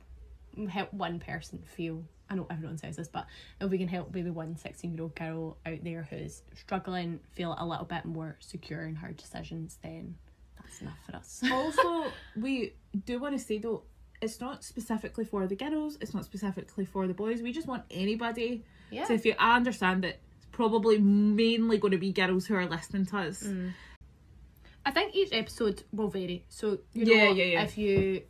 help 0.68 0.92
one 0.92 1.18
person 1.20 1.62
feel. 1.66 2.04
I 2.30 2.34
know 2.34 2.46
everyone 2.50 2.78
says 2.78 2.96
this, 2.96 3.08
but 3.08 3.26
if 3.60 3.70
we 3.70 3.76
can 3.76 3.88
help 3.88 4.14
maybe 4.14 4.30
one 4.30 4.56
16 4.56 4.94
year 4.94 5.02
old 5.02 5.14
girl 5.14 5.58
out 5.66 5.84
there 5.84 6.06
who's 6.08 6.42
struggling 6.54 7.20
feel 7.32 7.54
a 7.58 7.66
little 7.66 7.84
bit 7.84 8.06
more 8.06 8.36
secure 8.40 8.84
in 8.84 8.94
her 8.96 9.12
decisions, 9.12 9.78
then 9.82 10.14
that's 10.60 10.80
enough 10.80 10.98
for 11.04 11.16
us. 11.16 11.42
also 11.52 12.10
we 12.36 12.72
do 13.04 13.18
want 13.18 13.36
to 13.36 13.44
say 13.44 13.58
though 13.58 13.82
it's 14.22 14.40
not 14.40 14.62
specifically 14.64 15.24
for 15.24 15.46
the 15.48 15.56
girls 15.56 15.98
it's 16.00 16.14
not 16.14 16.24
specifically 16.24 16.84
for 16.84 17.08
the 17.08 17.12
boys 17.14 17.42
we 17.42 17.52
just 17.52 17.66
want 17.66 17.82
anybody 17.90 18.62
Yeah. 18.92 19.06
So 19.06 19.14
if 19.14 19.24
you, 19.24 19.34
I 19.38 19.56
understand 19.56 20.04
that 20.04 20.20
it's 20.36 20.46
probably 20.52 20.98
mainly 20.98 21.78
going 21.78 21.92
to 21.92 21.98
be 21.98 22.12
girls 22.12 22.46
who 22.46 22.54
are 22.54 22.66
listening 22.66 23.06
to 23.06 23.18
us. 23.18 23.42
I 24.84 24.90
think 24.90 25.14
each 25.14 25.28
episode 25.32 25.84
will 25.92 26.08
vary. 26.08 26.44
So 26.48 26.78
you 26.92 27.04
know, 27.04 27.12
Yeah, 27.12 27.30
yeah, 27.30 27.44
yeah. 27.44 27.62
if 27.62 27.78
you 27.78 28.22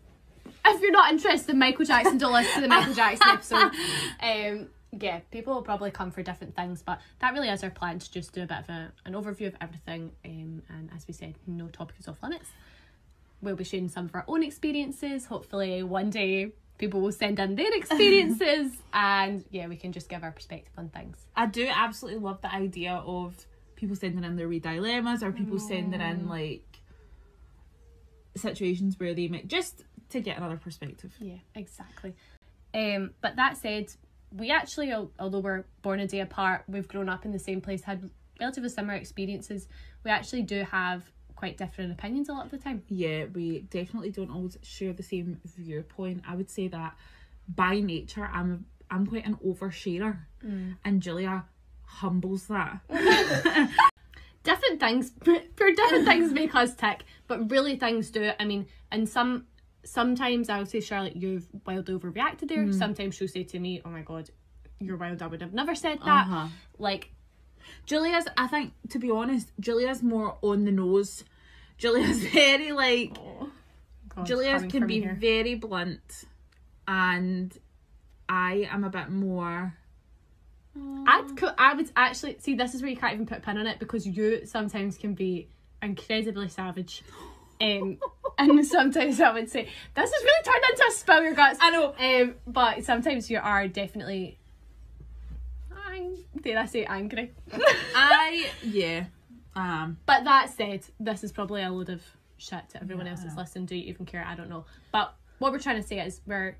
if 0.64 0.80
you're 0.80 0.92
not 0.92 1.10
interested 1.12 1.50
in 1.50 1.58
Michael 1.58 1.84
Jackson, 1.84 2.18
don't 2.18 2.32
listen 2.32 2.54
to 2.56 2.60
the 2.62 2.68
Michael 2.68 2.94
Jackson 2.94 3.28
episode. 3.28 3.72
Um, 4.22 4.68
yeah, 5.00 5.20
people 5.30 5.54
will 5.54 5.62
probably 5.62 5.90
come 5.90 6.10
for 6.10 6.22
different 6.22 6.54
things, 6.54 6.82
but 6.82 7.00
that 7.20 7.32
really 7.32 7.48
is 7.48 7.64
our 7.64 7.70
plan 7.70 7.98
to 7.98 8.12
just 8.12 8.32
do 8.34 8.42
a 8.42 8.46
bit 8.46 8.58
of 8.58 8.68
a, 8.68 8.92
an 9.06 9.14
overview 9.14 9.46
of 9.46 9.54
everything. 9.60 10.12
Um, 10.24 10.62
and 10.68 10.90
as 10.94 11.06
we 11.08 11.14
said, 11.14 11.34
no 11.46 11.68
topic 11.68 11.96
is 11.98 12.06
off 12.08 12.22
limits. 12.22 12.50
We'll 13.40 13.56
be 13.56 13.64
sharing 13.64 13.88
some 13.88 14.04
of 14.04 14.14
our 14.14 14.24
own 14.28 14.42
experiences. 14.42 15.24
Hopefully, 15.26 15.82
one 15.82 16.10
day 16.10 16.52
people 16.78 17.00
will 17.00 17.10
send 17.12 17.40
in 17.40 17.56
their 17.56 17.72
experiences, 17.74 18.72
and 18.92 19.44
yeah, 19.50 19.66
we 19.66 19.76
can 19.76 19.92
just 19.92 20.08
give 20.10 20.22
our 20.22 20.30
perspective 20.30 20.72
on 20.76 20.90
things. 20.90 21.16
I 21.34 21.46
do 21.46 21.66
absolutely 21.72 22.20
love 22.20 22.42
the 22.42 22.52
idea 22.54 22.92
of 22.92 23.34
people 23.82 23.96
sending 23.96 24.22
in 24.22 24.36
their 24.36 24.48
wee 24.48 24.60
dilemmas 24.60 25.24
or 25.24 25.32
people 25.32 25.58
sending 25.58 26.00
in 26.00 26.28
like 26.28 26.62
situations 28.36 28.94
where 29.00 29.12
they 29.12 29.26
might 29.26 29.48
just 29.48 29.82
to 30.08 30.20
get 30.20 30.36
another 30.36 30.56
perspective. 30.56 31.12
Yeah, 31.18 31.38
exactly. 31.56 32.14
Um, 32.72 33.10
but 33.20 33.34
that 33.34 33.56
said, 33.56 33.92
we 34.30 34.52
actually, 34.52 34.94
although 35.18 35.40
we're 35.40 35.64
born 35.82 35.98
a 35.98 36.06
day 36.06 36.20
apart, 36.20 36.62
we've 36.68 36.86
grown 36.86 37.08
up 37.08 37.24
in 37.24 37.32
the 37.32 37.40
same 37.40 37.60
place, 37.60 37.82
had 37.82 38.08
relatively 38.38 38.68
similar 38.68 38.94
experiences. 38.94 39.66
We 40.04 40.12
actually 40.12 40.42
do 40.42 40.62
have 40.62 41.02
quite 41.34 41.58
different 41.58 41.90
opinions 41.90 42.28
a 42.28 42.34
lot 42.34 42.44
of 42.44 42.52
the 42.52 42.58
time. 42.58 42.84
Yeah, 42.86 43.24
we 43.34 43.62
definitely 43.62 44.12
don't 44.12 44.30
always 44.30 44.58
share 44.62 44.92
the 44.92 45.02
same 45.02 45.40
viewpoint. 45.44 46.22
I 46.28 46.36
would 46.36 46.50
say 46.50 46.68
that 46.68 46.94
by 47.48 47.80
nature, 47.80 48.30
I'm 48.32 48.66
I'm 48.92 49.08
quite 49.08 49.26
an 49.26 49.38
oversharer, 49.44 50.18
and 50.84 51.02
Julia 51.02 51.46
humbles 51.92 52.46
that. 52.46 52.80
Different 54.44 54.80
things, 54.80 55.12
for 55.22 55.70
different 55.70 56.04
things 56.04 56.32
make 56.32 56.52
us 56.54 56.74
tick, 56.74 57.04
but 57.28 57.48
really 57.48 57.76
things 57.76 58.10
do. 58.10 58.32
I 58.40 58.44
mean, 58.44 58.66
and 58.90 59.08
some 59.08 59.46
sometimes 59.84 60.48
I'll 60.48 60.66
say, 60.66 60.80
Charlotte, 60.80 61.14
you've 61.14 61.46
wildly 61.64 61.94
overreacted 61.94 62.48
there. 62.48 62.72
Sometimes 62.72 63.14
she'll 63.14 63.28
say 63.28 63.44
to 63.44 63.58
me, 63.60 63.80
Oh 63.84 63.90
my 63.90 64.02
god, 64.02 64.30
you're 64.80 64.96
wild. 64.96 65.22
I 65.22 65.28
would 65.28 65.40
have 65.42 65.54
never 65.54 65.76
said 65.76 65.98
that. 66.04 66.26
Uh-huh. 66.26 66.48
Like, 66.78 67.12
Julia's, 67.86 68.26
I 68.36 68.48
think, 68.48 68.72
to 68.90 68.98
be 68.98 69.10
honest, 69.10 69.52
Julia's 69.60 70.02
more 70.02 70.36
on 70.42 70.64
the 70.64 70.72
nose. 70.72 71.22
Julia's 71.78 72.24
very 72.32 72.72
like 72.72 73.16
God, 74.08 74.26
Julia's 74.26 74.64
can 74.64 74.86
be 74.86 75.00
here. 75.00 75.16
very 75.18 75.54
blunt, 75.54 76.24
and 76.88 77.56
I 78.28 78.68
am 78.70 78.84
a 78.84 78.90
bit 78.90 79.08
more. 79.10 79.74
I'd 80.76 81.36
co- 81.36 81.54
I 81.58 81.74
would 81.74 81.90
actually 81.96 82.36
see 82.40 82.54
this 82.54 82.74
is 82.74 82.82
where 82.82 82.90
you 82.90 82.96
can't 82.96 83.14
even 83.14 83.26
put 83.26 83.38
a 83.38 83.40
pin 83.40 83.58
on 83.58 83.66
it 83.66 83.78
because 83.78 84.06
you 84.06 84.46
sometimes 84.46 84.96
can 84.96 85.14
be 85.14 85.48
incredibly 85.82 86.48
savage. 86.48 87.02
Um, 87.60 87.98
and 88.38 88.66
sometimes 88.66 89.20
I 89.20 89.32
would 89.32 89.50
say 89.50 89.68
this 89.94 90.10
has 90.12 90.22
really 90.24 90.44
turned 90.44 90.64
into 90.70 90.84
a 90.88 90.92
spill 90.92 91.22
your 91.22 91.34
guts. 91.34 91.58
I 91.60 91.70
know. 91.70 91.94
Um, 91.98 92.34
but 92.46 92.84
sometimes 92.84 93.30
you 93.30 93.38
are 93.38 93.68
definitely. 93.68 94.38
ang- 95.88 96.18
Did 96.40 96.56
I 96.56 96.66
say 96.66 96.84
angry? 96.84 97.32
I 97.94 98.46
yeah, 98.62 99.04
um, 99.54 99.98
but 100.06 100.24
that 100.24 100.50
said, 100.56 100.84
this 100.98 101.22
is 101.24 101.32
probably 101.32 101.62
a 101.62 101.70
load 101.70 101.90
of 101.90 102.02
shit 102.38 102.68
to 102.70 102.80
everyone 102.82 103.06
Yeah, 103.06 103.12
else 103.12 103.22
that's 103.22 103.36
listening. 103.36 103.66
Do 103.66 103.76
you 103.76 103.84
even 103.90 104.06
care? 104.06 104.24
I 104.26 104.34
don't 104.34 104.48
know. 104.48 104.64
But 104.90 105.14
what 105.38 105.52
we're 105.52 105.58
trying 105.58 105.80
to 105.80 105.86
say 105.86 105.98
is 106.00 106.20
we're 106.26 106.56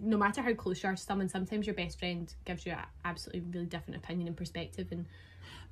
no 0.00 0.16
matter 0.16 0.42
how 0.42 0.54
close 0.54 0.82
you 0.82 0.88
are 0.88 0.94
to 0.96 1.02
someone, 1.02 1.28
sometimes 1.28 1.66
your 1.66 1.74
best 1.74 1.98
friend 1.98 2.32
gives 2.44 2.64
you 2.66 2.72
a 2.72 2.86
absolutely 3.04 3.42
really 3.50 3.66
different 3.66 3.96
opinion 4.02 4.28
and 4.28 4.36
perspective. 4.36 4.88
And 4.90 5.06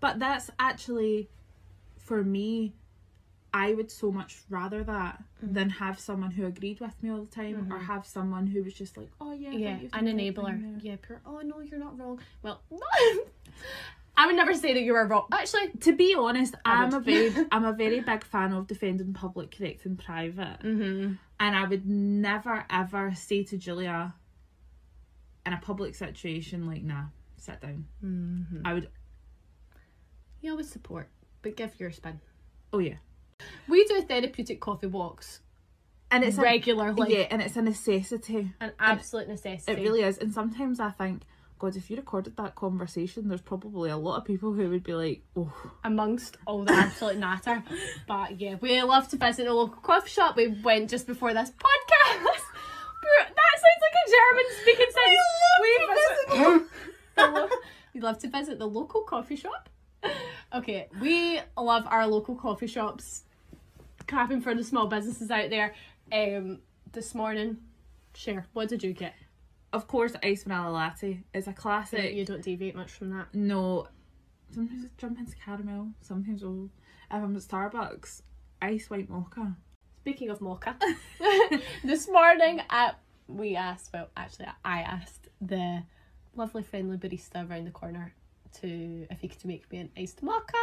But 0.01 0.19
that's 0.19 0.51
actually, 0.59 1.29
for 1.99 2.23
me, 2.25 2.75
I 3.53 3.75
would 3.75 3.91
so 3.91 4.13
much 4.13 4.43
rather 4.49 4.85
that 4.85 5.23
Mm-hmm. 5.43 5.55
than 5.55 5.71
have 5.71 5.99
someone 5.99 6.33
who 6.33 6.45
agreed 6.47 6.81
with 6.81 7.03
me 7.03 7.11
all 7.11 7.23
the 7.25 7.31
time 7.35 7.67
or 7.73 7.79
have 7.79 8.05
someone 8.07 8.47
who 8.47 8.63
was 8.63 8.75
just 8.75 8.97
like, 8.97 9.09
oh 9.21 9.33
yeah, 9.33 9.53
yeah, 9.53 9.79
an 9.95 10.05
done 10.05 10.05
the 10.05 10.13
right 10.13 10.35
enabler. 10.35 10.83
Yeah, 10.85 10.97
pure. 11.01 11.21
Oh 11.27 11.41
no, 11.41 11.61
you're 11.61 11.81
not 11.81 11.99
wrong. 11.99 12.21
Well, 12.43 12.61
I 14.21 14.27
would 14.27 14.37
never 14.37 14.53
say 14.53 14.75
that 14.75 14.83
you 14.83 14.93
were 14.93 15.07
wrong. 15.07 15.29
Actually, 15.33 15.71
To 15.81 15.93
be 15.95 16.15
honest, 16.15 16.55
I 16.65 16.83
I'm 16.83 16.93
a 16.93 17.01
very, 17.01 17.33
I'm 17.51 17.65
a 17.65 17.73
very 17.73 18.01
big 18.01 18.23
fan 18.23 18.53
of 18.53 18.67
defending 18.67 19.15
public, 19.15 19.57
correcting 19.57 19.97
private, 19.97 20.59
mm-hmm. 20.63 21.15
and 21.41 21.57
I 21.57 21.67
would 21.67 21.87
never 21.87 22.67
ever 22.69 23.15
say 23.15 23.45
to 23.45 23.57
Julia, 23.57 24.13
in 25.47 25.55
a 25.55 25.57
public 25.57 25.95
situation, 25.95 26.67
like, 26.67 26.83
nah, 26.83 27.05
sit 27.39 27.63
down. 27.63 27.87
Mm-hmm. 28.05 28.67
I 28.67 28.75
would, 28.75 28.91
you 30.43 30.51
always 30.51 30.69
support, 30.69 31.09
but 31.41 31.57
give 31.57 31.81
your 31.81 31.91
spin. 31.91 32.21
oh 32.75 32.79
yeah, 32.79 32.97
We 33.69 33.87
do 33.87 34.03
therapeutic 34.03 34.61
coffee 34.61 34.87
walks 34.87 35.41
and 36.11 36.25
it's 36.25 36.37
a, 36.37 36.43
regularly. 36.43 37.17
yeah, 37.17 37.27
and 37.31 37.41
it's 37.41 37.57
a 37.57 37.63
necessity. 37.63 38.53
An 38.61 38.73
absolute 38.79 39.29
necessity. 39.29 39.73
It 39.73 39.83
really 39.83 40.03
is. 40.03 40.19
And 40.19 40.31
sometimes 40.33 40.79
I 40.79 40.91
think, 40.91 41.23
God, 41.61 41.77
if 41.77 41.91
you 41.91 41.97
recorded 41.99 42.39
that 42.39 42.55
conversation, 42.55 43.29
there's 43.29 43.43
probably 43.43 43.91
a 43.91 43.97
lot 43.99 44.17
of 44.17 44.25
people 44.25 44.55
who 44.55 44.71
would 44.71 44.83
be 44.83 44.95
like, 44.95 45.23
oh, 45.37 45.53
amongst 45.85 46.39
all 46.47 46.65
the 46.65 46.73
absolute 46.73 47.19
natter. 47.19 47.63
But 48.09 48.41
yeah, 48.41 48.55
we 48.63 48.81
love 48.81 49.09
to 49.09 49.19
visit 49.19 49.47
a 49.47 49.53
local 49.53 49.83
coffee 49.83 50.09
shop. 50.09 50.37
We 50.37 50.49
went 50.49 50.89
just 50.89 51.07
before 51.07 51.35
this 51.35 51.51
podcast. 51.51 52.25
that 53.29 53.57
sounds 53.61 53.83
like 53.83 53.95
a 53.95 54.11
German 54.17 54.45
speaking 54.63 54.87
sentence. 56.33 56.69
We 57.21 57.31
visit- 57.37 57.51
we 57.95 58.01
love 58.01 58.19
to 58.21 58.29
visit 58.29 58.59
the 58.59 58.67
local 58.67 59.03
coffee 59.03 59.37
shop. 59.37 59.69
Okay, 60.55 60.89
we 60.99 61.41
love 61.59 61.87
our 61.87 62.07
local 62.07 62.37
coffee 62.37 62.69
shops. 62.69 63.25
Clapping 64.07 64.41
for 64.41 64.55
the 64.55 64.65
small 64.65 64.87
businesses 64.87 65.31
out 65.31 65.51
there. 65.51 65.75
Um, 66.11 66.61
this 66.91 67.15
morning, 67.15 67.59
share. 68.15 68.47
What 68.55 68.71
did 68.71 68.83
you 68.83 68.95
get? 68.95 69.13
Of 69.73 69.87
course, 69.87 70.13
ice 70.23 70.43
vanilla 70.43 70.71
latte 70.71 71.23
is 71.33 71.47
a 71.47 71.53
classic. 71.53 72.15
You 72.15 72.25
don't 72.25 72.43
deviate 72.43 72.75
much 72.75 72.91
from 72.91 73.11
that. 73.11 73.35
No, 73.35 73.89
sometimes 74.53 74.85
it's 74.85 74.95
jump 74.97 75.19
into 75.19 75.37
caramel. 75.37 75.89
Sometimes 76.01 76.43
oh, 76.43 76.71
if 77.11 77.23
I'm 77.23 77.37
at 77.37 77.43
Starbucks, 77.43 78.23
ice 78.61 78.91
white 78.91 79.09
mocha. 79.09 79.57
Speaking 80.01 80.31
of 80.31 80.41
mocha, 80.41 80.77
this 81.85 82.09
morning 82.09 82.63
at 82.71 82.99
we 83.29 83.57
asked, 83.57 83.91
well, 83.93 84.09
actually, 84.17 84.47
I 84.65 84.81
asked 84.81 85.29
the 85.41 85.85
lovely 86.35 86.63
friendly 86.63 86.97
barista 86.97 87.49
around 87.49 87.67
the 87.67 87.71
corner 87.71 88.15
to 88.61 89.07
if 89.11 89.21
he 89.21 89.29
could 89.29 89.45
make 89.45 89.71
me 89.71 89.79
an 89.79 89.91
iced 89.97 90.23
mocha, 90.23 90.57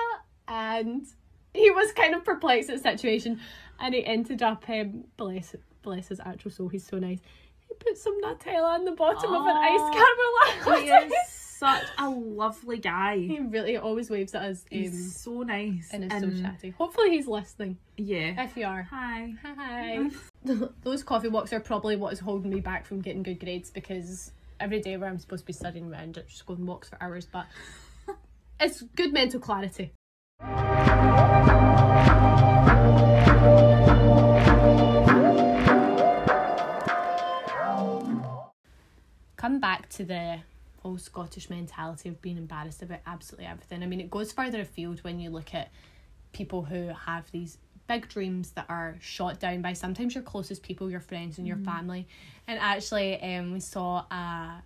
and 0.48 1.06
he 1.54 1.72
was 1.72 1.92
kind 1.94 2.14
of 2.14 2.26
perplexed 2.26 2.70
at 2.70 2.78
the 2.78 2.84
situation, 2.84 3.40
and 3.80 3.94
he 3.94 4.06
ended 4.06 4.42
up, 4.42 4.68
um, 4.70 5.06
bless 5.16 5.56
bless 5.82 6.10
his 6.10 6.20
actual 6.20 6.52
soul, 6.52 6.68
he's 6.68 6.86
so 6.86 7.00
nice. 7.00 7.20
He 7.68 7.76
put 7.76 7.98
some 7.98 8.22
Nutella 8.22 8.76
on 8.76 8.86
the 8.86 8.92
bottom 8.92 9.34
of 9.34 9.46
an 9.46 9.58
ice 9.58 9.80
iced 9.82 9.94
caramel 9.94 10.82
He 10.82 10.90
is 10.90 11.14
such 11.58 11.86
a 11.98 12.10
lovely 12.10 12.78
guy. 12.78 13.18
He 13.18 13.40
really 13.40 13.78
always 13.78 14.10
waves 14.10 14.36
at 14.36 14.44
us, 14.44 14.66
um, 14.72 14.80
He's 14.80 15.20
so 15.20 15.42
nice. 15.42 15.90
and 15.92 16.04
is 16.04 16.12
and 16.12 16.38
so 16.38 16.44
chatty. 16.44 16.70
Hopefully, 16.72 17.10
he's 17.10 17.28
listening. 17.28 17.78
Yeah. 17.98 18.44
If 18.44 18.56
you 18.56 18.66
are. 18.66 18.84
Hi. 18.84 19.34
Hi. 19.44 20.10
Those 20.84 21.04
coffee 21.04 21.30
walks 21.30 21.52
are 21.54 21.60
probably 21.60 21.96
what 21.96 22.14
is 22.14 22.20
holding 22.20 22.52
me 22.52 22.60
back 22.60 22.86
from 22.86 23.02
getting 23.02 23.24
good 23.24 23.40
grades 23.40 23.70
because 23.70 24.32
every 24.60 24.82
day 24.82 24.98
where 24.98 25.10
I'm 25.10 25.20
supposed 25.20 25.44
to 25.44 25.48
be 25.48 25.54
studying, 25.54 25.94
I 25.94 26.02
end 26.02 26.18
up 26.18 26.28
just 26.28 26.46
going 26.46 26.66
walks 26.66 26.90
for 26.90 27.02
hours. 27.02 27.28
But 27.32 27.48
it's 28.60 28.82
good 28.96 29.14
mental 29.14 29.40
clarity. 29.40 29.92
Come 39.38 39.60
back 39.60 39.88
to 39.89 40.04
the 40.04 40.39
whole 40.82 40.97
Scottish 40.97 41.50
mentality 41.50 42.10
of 42.10 42.21
being 42.21 42.38
embarrassed 42.38 42.82
about 42.82 43.00
absolutely 43.06 43.45
everything. 43.45 43.84
I 43.84 43.86
mean, 43.86 44.00
it 44.02 44.10
goes 44.10 44.32
further 44.32 44.62
afield 44.62 45.00
when 45.04 45.19
you 45.19 45.30
look 45.30 45.54
at 45.54 45.71
people 46.34 46.63
who 46.63 46.89
have 47.06 47.32
these 47.32 47.58
big 47.88 48.10
dreams 48.10 48.52
that 48.52 48.65
are 48.69 48.97
shot 49.00 49.39
down 49.39 49.62
by 49.62 49.73
sometimes 49.73 50.13
your 50.13 50.23
closest 50.23 50.62
people, 50.62 50.91
your 50.91 51.00
friends, 51.00 51.38
and 51.38 51.47
your 51.47 51.58
family. 51.58 52.08
And 52.47 52.60
actually, 52.60 53.21
um, 53.21 53.54
we 53.54 53.60
saw 53.60 54.06
a 54.12 54.62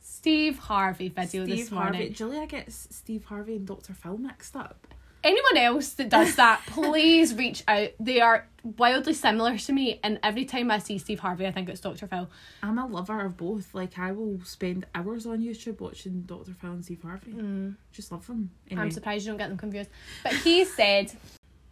Steve 0.00 0.58
Harvey 0.58 1.08
video 1.08 1.44
Steve 1.44 1.56
this 1.56 1.70
morning. 1.70 1.94
Harvey. 1.94 2.14
Julia 2.14 2.46
gets 2.46 2.88
Steve 2.90 3.24
Harvey 3.24 3.56
and 3.56 3.66
Dr. 3.66 3.94
Phil 3.94 4.18
mixed 4.18 4.56
up. 4.56 4.86
Anyone 5.24 5.56
else 5.56 5.94
that 5.94 6.10
does 6.10 6.36
that, 6.36 6.60
please 6.66 7.34
reach 7.34 7.64
out. 7.66 7.88
They 7.98 8.20
are 8.20 8.46
wildly 8.62 9.14
similar 9.14 9.56
to 9.56 9.72
me, 9.72 9.98
and 10.04 10.20
every 10.22 10.44
time 10.44 10.70
I 10.70 10.78
see 10.78 10.98
Steve 10.98 11.20
Harvey, 11.20 11.46
I 11.46 11.50
think 11.50 11.68
it's 11.68 11.80
Dr. 11.80 12.06
Phil. 12.06 12.28
I'm 12.62 12.78
a 12.78 12.86
lover 12.86 13.20
of 13.24 13.36
both. 13.36 13.74
Like 13.74 13.98
I 13.98 14.12
will 14.12 14.40
spend 14.44 14.86
hours 14.94 15.26
on 15.26 15.40
YouTube 15.40 15.80
watching 15.80 16.22
Dr. 16.22 16.52
Phil 16.52 16.72
and 16.72 16.84
Steve 16.84 17.02
Harvey. 17.02 17.32
Mm. 17.32 17.76
Just 17.92 18.12
love 18.12 18.26
them. 18.26 18.50
Anyway, 18.70 18.84
I'm 18.84 18.90
surprised 18.90 19.24
you 19.24 19.32
don't 19.32 19.38
get 19.38 19.48
them 19.48 19.58
confused. 19.58 19.90
But 20.22 20.34
he 20.34 20.64
said, 20.66 21.12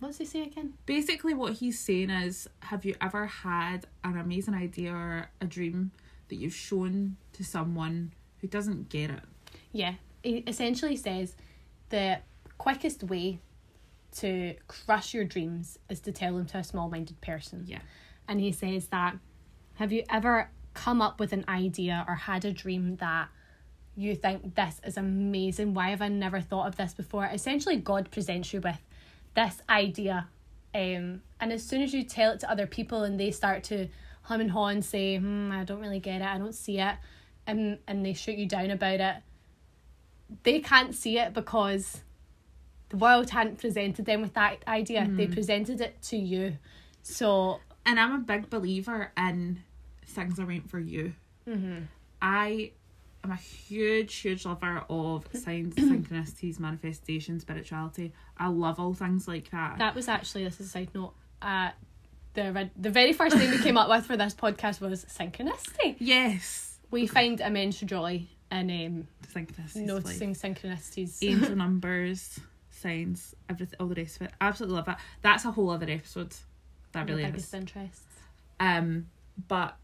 what's 0.01 0.19
he 0.19 0.25
say 0.25 0.43
again? 0.45 0.73
basically 0.87 1.35
what 1.35 1.53
he's 1.55 1.79
saying 1.79 2.11
is, 2.11 2.49
have 2.61 2.85
you 2.85 2.95
ever 3.01 3.27
had 3.27 3.87
an 4.03 4.17
amazing 4.17 4.55
idea 4.55 4.93
or 4.93 5.29
a 5.41 5.47
dream 5.47 5.91
that 6.29 6.37
you've 6.37 6.55
shown 6.55 7.17
to 7.35 7.45
someone 7.45 8.13
who 8.41 8.47
doesn't 8.47 8.89
get 8.89 9.11
it? 9.11 9.21
Yeah, 9.73 9.95
he 10.23 10.39
essentially 10.47 10.97
says 10.97 11.35
the 11.91 12.19
quickest 12.59 13.03
way 13.03 13.41
to 14.17 14.55
crush 14.69 15.15
your 15.15 15.25
dreams 15.25 15.79
is 15.89 16.01
to 16.01 16.13
tell 16.13 16.37
them 16.37 16.47
to 16.47 16.59
a 16.59 16.65
small 16.65 16.89
minded 16.89 17.21
person. 17.21 17.65
Yeah. 17.67 17.81
And 18.29 18.41
he 18.41 18.53
says 18.53 18.89
that 18.89 19.17
have 19.77 19.93
you 19.93 20.05
ever 20.11 20.51
come 20.75 21.01
up 21.01 21.19
with 21.19 21.33
an 21.33 21.45
idea 21.49 22.05
or 22.07 22.15
had 22.15 22.45
a 22.45 22.53
dream 22.53 22.97
that 22.97 23.29
you 23.97 24.15
think 24.15 24.55
this 24.55 24.81
is 24.85 24.97
amazing? 24.97 25.75
Why 25.75 25.91
have 25.91 26.03
I 26.03 26.09
never 26.09 26.41
thought 26.41 26.69
of 26.69 26.77
this 26.77 26.95
before? 26.95 27.27
Essentially, 27.27 27.77
God 27.77 28.11
presents 28.11 28.53
you 28.53 28.61
with 28.61 28.79
this 29.35 29.61
idea. 29.69 30.29
Um, 30.75 31.23
and 31.41 31.53
as 31.53 31.63
soon 31.65 31.83
as 31.83 31.93
you 31.93 32.03
tell 32.05 32.33
it 32.33 32.41
to 32.41 32.51
other 32.51 32.67
people 32.67 33.03
and 33.03 33.19
they 33.19 33.31
start 33.31 33.65
to 33.65 33.89
hum 34.23 34.41
and 34.41 34.51
haw 34.51 34.69
and 34.69 34.85
say, 34.85 35.19
hmm, 35.19 35.51
I 35.53 35.65
don't 35.65 35.81
really 35.81 36.01
get 36.01 36.21
it, 36.21 36.27
I 36.27 36.39
don't 36.39 36.55
see 36.55 36.79
it, 36.79 36.95
and, 37.47 37.79
and 37.87 38.05
they 38.07 38.15
shoot 38.15 38.39
you 38.39 38.47
down 38.47 38.71
about 38.71 39.01
it, 39.01 39.17
they 40.45 40.61
can't 40.61 40.95
see 40.95 41.19
it 41.19 41.35
because 41.35 42.03
the 42.93 42.97
world 42.99 43.31
hadn't 43.31 43.59
presented 43.59 44.05
them 44.07 44.23
with 44.23 44.35
that 44.35 44.59
idea. 44.69 45.09
They 45.11 45.27
presented 45.27 45.81
it 45.81 46.01
to 46.11 46.17
you. 46.17 46.59
So 47.03 47.59
And 47.85 47.99
I'm 47.99 48.15
a 48.15 48.19
big 48.19 48.49
believer 48.49 49.11
in 49.17 49.61
things 50.07 50.39
are 50.39 50.47
meant 50.47 50.71
for 50.71 50.79
you. 50.79 51.15
I 52.21 52.71
am 53.25 53.31
a 53.31 53.37
huge, 53.37 54.15
huge 54.17 54.45
lover 54.45 54.85
of 54.89 55.27
signs, 55.35 55.75
synchronicities, 55.75 56.61
manifestation, 56.61 57.41
spirituality. 57.41 58.13
I 58.39 58.49
love 58.49 58.79
all 58.79 58.95
things 58.95 59.27
like 59.27 59.51
that. 59.51 59.79
that 59.79 59.95
was 59.95 60.09
actually 60.09 60.45
this 60.45 60.61
is 60.61 60.67
a 60.67 60.71
side 60.71 60.91
note. 60.95 61.15
Uh, 61.41 61.71
the 62.35 62.71
the 62.77 62.91
very 62.91 63.13
first 63.13 63.37
thing 63.37 63.51
we 63.51 63.59
came 63.63 63.77
up 63.77 63.89
with 63.89 64.07
for 64.07 64.17
this 64.17 64.35
podcast 64.35 64.81
was 64.81 65.05
synchronicity. 65.07 65.97
yes. 65.99 66.79
We 66.91 67.07
find 67.07 67.41
immense 67.41 67.81
joy 67.81 68.27
in 68.51 68.71
um, 68.71 69.09
Synchronicities. 69.35 69.87
noticing 69.87 70.35
synchronicities. 70.35 71.19
angel 71.23 71.57
numbers, 71.65 72.39
signs, 72.83 73.35
everything, 73.49 73.77
all 73.81 73.87
the 73.89 73.95
rest 73.95 74.17
of 74.17 74.23
it. 74.23 74.33
Absolutely 74.41 74.77
love 74.77 74.87
that. 74.87 75.01
That's 75.23 75.45
a 75.45 75.51
whole 75.51 75.71
other 75.71 75.89
episode. 75.89 76.35
That 76.93 77.09
Your 77.09 77.17
really 77.17 77.31
biggest 77.31 77.49
is. 77.49 77.55
interests. 77.55 78.03
Um, 78.61 79.07
but 79.49 79.77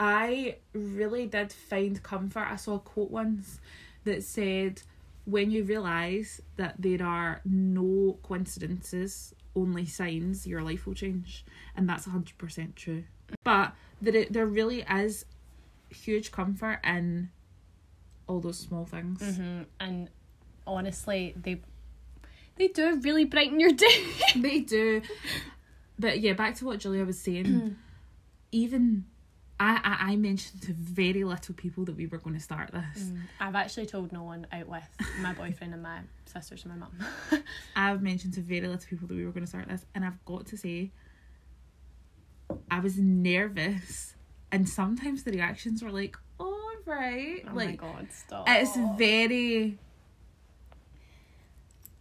I 0.00 0.56
really 0.72 1.26
did 1.26 1.52
find 1.52 2.02
comfort. 2.02 2.46
I 2.50 2.56
saw 2.56 2.76
a 2.76 2.78
quote 2.78 3.10
once 3.10 3.60
that 4.04 4.22
said, 4.22 4.82
"When 5.26 5.50
you 5.50 5.64
realize 5.64 6.40
that 6.56 6.76
there 6.78 7.02
are 7.04 7.40
no 7.44 8.18
coincidences, 8.22 9.34
only 9.54 9.86
signs, 9.86 10.46
your 10.46 10.62
life 10.62 10.86
will 10.86 10.94
change," 10.94 11.44
and 11.76 11.88
that's 11.88 12.06
hundred 12.06 12.38
percent 12.38 12.74
true. 12.76 13.04
But 13.44 13.74
there, 14.00 14.26
there 14.30 14.46
really 14.46 14.82
is 14.82 15.26
huge 15.90 16.32
comfort 16.32 16.80
in 16.82 17.30
all 18.26 18.40
those 18.40 18.58
small 18.58 18.84
things. 18.86 19.36
hmm 19.36 19.62
And 19.78 20.10
honestly, 20.66 21.34
they 21.36 21.60
they 22.56 22.68
do 22.68 23.00
really 23.00 23.24
brighten 23.24 23.60
your 23.60 23.72
day. 23.72 24.04
They 24.36 24.60
do. 24.60 25.02
But 25.98 26.20
yeah, 26.20 26.32
back 26.32 26.56
to 26.56 26.64
what 26.64 26.80
Julia 26.80 27.04
was 27.04 27.18
saying. 27.18 27.76
even 28.52 29.04
I, 29.60 29.80
I 29.84 30.12
I 30.12 30.16
mentioned 30.16 30.62
to 30.62 30.72
very 30.72 31.24
little 31.24 31.54
people 31.54 31.84
that 31.84 31.96
we 31.96 32.06
were 32.06 32.18
going 32.18 32.34
to 32.34 32.42
start 32.42 32.70
this. 32.72 33.04
Mm, 33.04 33.20
I've 33.40 33.54
actually 33.54 33.86
told 33.86 34.12
no 34.12 34.24
one 34.24 34.46
out 34.52 34.68
with 34.68 34.88
my 35.20 35.32
boyfriend 35.32 35.72
and 35.72 35.82
my 35.82 36.00
sisters 36.26 36.64
and 36.64 36.72
my 36.74 36.78
mum. 36.86 37.42
I've 37.76 38.02
mentioned 38.02 38.34
to 38.34 38.40
very 38.40 38.66
little 38.66 38.86
people 38.88 39.06
that 39.08 39.14
we 39.16 39.24
were 39.24 39.30
going 39.32 39.44
to 39.44 39.48
start 39.48 39.68
this, 39.68 39.84
and 39.94 40.04
I've 40.04 40.24
got 40.24 40.46
to 40.46 40.56
say, 40.56 40.90
I 42.70 42.80
was 42.80 42.98
nervous 42.98 44.14
and 44.54 44.68
sometimes 44.68 45.24
the 45.24 45.32
reactions 45.32 45.82
were 45.82 45.90
like, 45.90 46.16
"All 46.38 46.72
right," 46.86 47.42
Oh 47.50 47.54
like 47.54 47.68
my 47.70 47.76
god, 47.76 48.06
stop. 48.12 48.44
it's 48.48 48.76
very 48.96 49.78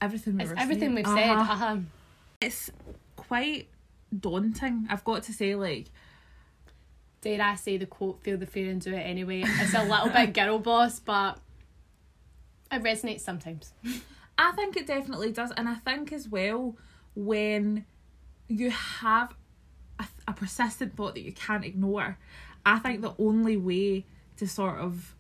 everything. 0.03 0.37
We 0.37 0.43
It's 0.43 0.53
everything 0.57 0.93
saying. 0.93 0.95
we've 0.95 1.05
said. 1.07 1.29
Uh-huh. 1.29 1.53
Uh-huh. 1.53 1.77
It's 2.41 2.69
quite 3.15 3.67
daunting. 4.17 4.87
I've 4.89 5.03
got 5.03 5.23
to 5.23 5.33
say, 5.33 5.55
like, 5.55 5.87
Dare 7.21 7.41
I 7.41 7.55
say 7.55 7.77
the 7.77 7.85
quote, 7.85 8.21
feel 8.21 8.37
the 8.37 8.45
fear 8.45 8.69
and 8.69 8.81
do 8.81 8.93
it 8.93 8.99
anyway. 8.99 9.43
It's 9.45 9.73
a 9.73 9.83
little 9.83 10.09
bit 10.09 10.33
girl 10.39 10.59
boss, 10.59 10.99
but 10.99 11.39
it 12.71 12.83
resonates 12.83 13.21
sometimes. 13.21 13.73
I 14.37 14.51
think 14.51 14.75
it 14.75 14.87
definitely 14.87 15.31
does, 15.31 15.51
and 15.55 15.69
I 15.69 15.75
think 15.75 16.11
as 16.11 16.27
well 16.27 16.75
when 17.15 17.85
you 18.49 18.71
have 18.71 19.33
a, 19.99 20.05
a 20.27 20.33
persistent 20.33 20.97
thought 20.97 21.13
that 21.13 21.21
you 21.21 21.31
can't 21.31 21.63
ignore, 21.63 22.17
I 22.65 22.79
think 22.79 23.01
the 23.01 23.13
only 23.19 23.55
way 23.55 24.05
to 24.37 24.47
sort 24.47 24.79
of 24.79 25.15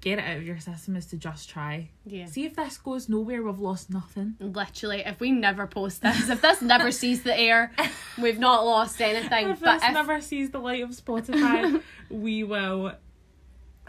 get 0.00 0.18
it 0.18 0.24
out 0.24 0.36
of 0.36 0.42
your 0.44 0.58
system 0.58 0.96
is 0.96 1.06
to 1.06 1.16
just 1.16 1.48
try. 1.48 1.90
Yeah. 2.04 2.26
See 2.26 2.44
if 2.44 2.56
this 2.56 2.78
goes 2.78 3.08
nowhere, 3.08 3.42
we've 3.42 3.58
lost 3.58 3.90
nothing. 3.90 4.36
Literally, 4.40 5.02
if 5.04 5.20
we 5.20 5.32
never 5.32 5.66
post 5.66 6.02
this, 6.02 6.28
if 6.28 6.40
this 6.40 6.62
never 6.62 6.90
sees 6.90 7.22
the 7.22 7.36
air, 7.38 7.72
we've 8.18 8.38
not 8.38 8.64
lost 8.64 9.00
anything. 9.00 9.50
If 9.50 9.60
but 9.60 9.74
this 9.80 9.88
if, 9.88 9.94
never 9.94 10.20
sees 10.20 10.50
the 10.50 10.58
light 10.58 10.82
of 10.82 10.90
Spotify, 10.90 11.82
we 12.10 12.44
will 12.44 12.92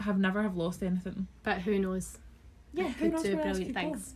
have 0.00 0.18
never 0.18 0.42
have 0.42 0.56
lost 0.56 0.82
anything. 0.82 1.28
but 1.42 1.58
who 1.60 1.78
knows? 1.78 2.18
Yeah, 2.72 2.88
who 2.88 3.08
knows 3.08 3.22
do 3.22 3.36
brilliant 3.36 3.66
could 3.66 3.74
go? 3.74 3.80
things. 3.80 4.14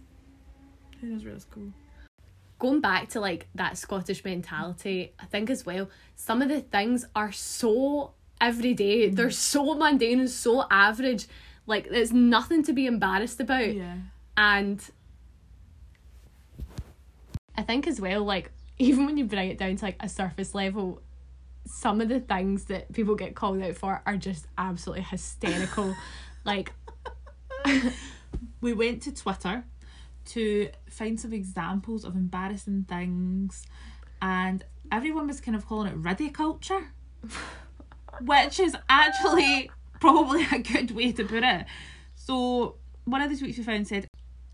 Who 1.00 1.08
knows 1.08 1.24
where 1.24 1.34
this 1.34 1.44
go? 1.44 1.60
Going 2.58 2.80
back 2.80 3.10
to 3.10 3.20
like 3.20 3.48
that 3.54 3.76
Scottish 3.76 4.24
mentality, 4.24 5.12
I 5.18 5.26
think 5.26 5.50
as 5.50 5.66
well, 5.66 5.90
some 6.16 6.40
of 6.40 6.48
the 6.48 6.60
things 6.60 7.04
are 7.14 7.32
so 7.32 8.14
everyday. 8.40 9.10
Mm. 9.10 9.16
They're 9.16 9.30
so 9.30 9.74
mundane 9.74 10.20
and 10.20 10.30
so 10.30 10.66
average. 10.70 11.26
Like 11.66 11.88
there's 11.88 12.12
nothing 12.12 12.62
to 12.64 12.72
be 12.72 12.86
embarrassed 12.86 13.40
about. 13.40 13.74
Yeah. 13.74 13.96
And 14.36 14.82
I 17.56 17.62
think 17.62 17.86
as 17.86 18.00
well, 18.00 18.24
like 18.24 18.50
even 18.78 19.06
when 19.06 19.16
you 19.16 19.24
bring 19.24 19.50
it 19.50 19.58
down 19.58 19.76
to 19.76 19.84
like 19.84 19.96
a 20.00 20.08
surface 20.08 20.54
level, 20.54 21.00
some 21.66 22.00
of 22.00 22.08
the 22.08 22.20
things 22.20 22.64
that 22.64 22.92
people 22.92 23.14
get 23.14 23.34
called 23.34 23.62
out 23.62 23.76
for 23.76 24.02
are 24.04 24.16
just 24.16 24.46
absolutely 24.58 25.04
hysterical. 25.04 25.94
like 26.44 26.72
we 28.60 28.72
went 28.72 29.02
to 29.02 29.14
Twitter 29.14 29.64
to 30.26 30.68
find 30.88 31.20
some 31.20 31.32
examples 31.32 32.04
of 32.04 32.16
embarrassing 32.16 32.86
things, 32.88 33.66
and 34.22 34.64
everyone 34.90 35.26
was 35.26 35.40
kind 35.40 35.56
of 35.56 35.66
calling 35.66 35.92
it 35.92 35.96
riddy 35.96 36.30
culture, 36.30 36.92
which 38.22 38.58
is 38.58 38.76
actually 38.88 39.70
probably 40.00 40.46
a 40.52 40.58
good 40.58 40.90
way 40.90 41.12
to 41.12 41.24
put 41.24 41.42
it. 41.42 41.66
So, 42.14 42.76
one 43.04 43.20
of 43.22 43.30
the 43.30 43.36
tweets 43.36 43.58
we 43.58 43.64
found 43.64 43.86
said, 43.86 44.06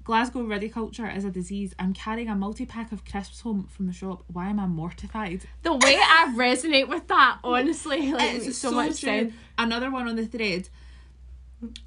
Glasgow 0.02 0.42
riddy 0.42 0.68
culture 0.68 1.08
is 1.08 1.24
a 1.24 1.30
disease. 1.30 1.74
I'm 1.78 1.92
carrying 1.92 2.28
a 2.28 2.34
multi 2.34 2.66
pack 2.66 2.90
of 2.90 3.04
crisps 3.04 3.42
home 3.42 3.68
from 3.70 3.86
the 3.86 3.92
shop. 3.92 4.24
Why 4.26 4.48
am 4.48 4.58
I 4.58 4.66
mortified? 4.66 5.42
the 5.62 5.72
way 5.72 5.96
I 5.96 6.32
resonate 6.36 6.88
with 6.88 7.06
that, 7.08 7.38
honestly, 7.44 8.12
like 8.12 8.34
It's 8.34 8.46
makes 8.46 8.56
so, 8.58 8.72
much 8.72 8.94
sense. 8.94 9.34
Another 9.58 9.90
one 9.90 10.08
on 10.08 10.16
the 10.16 10.26
thread 10.26 10.68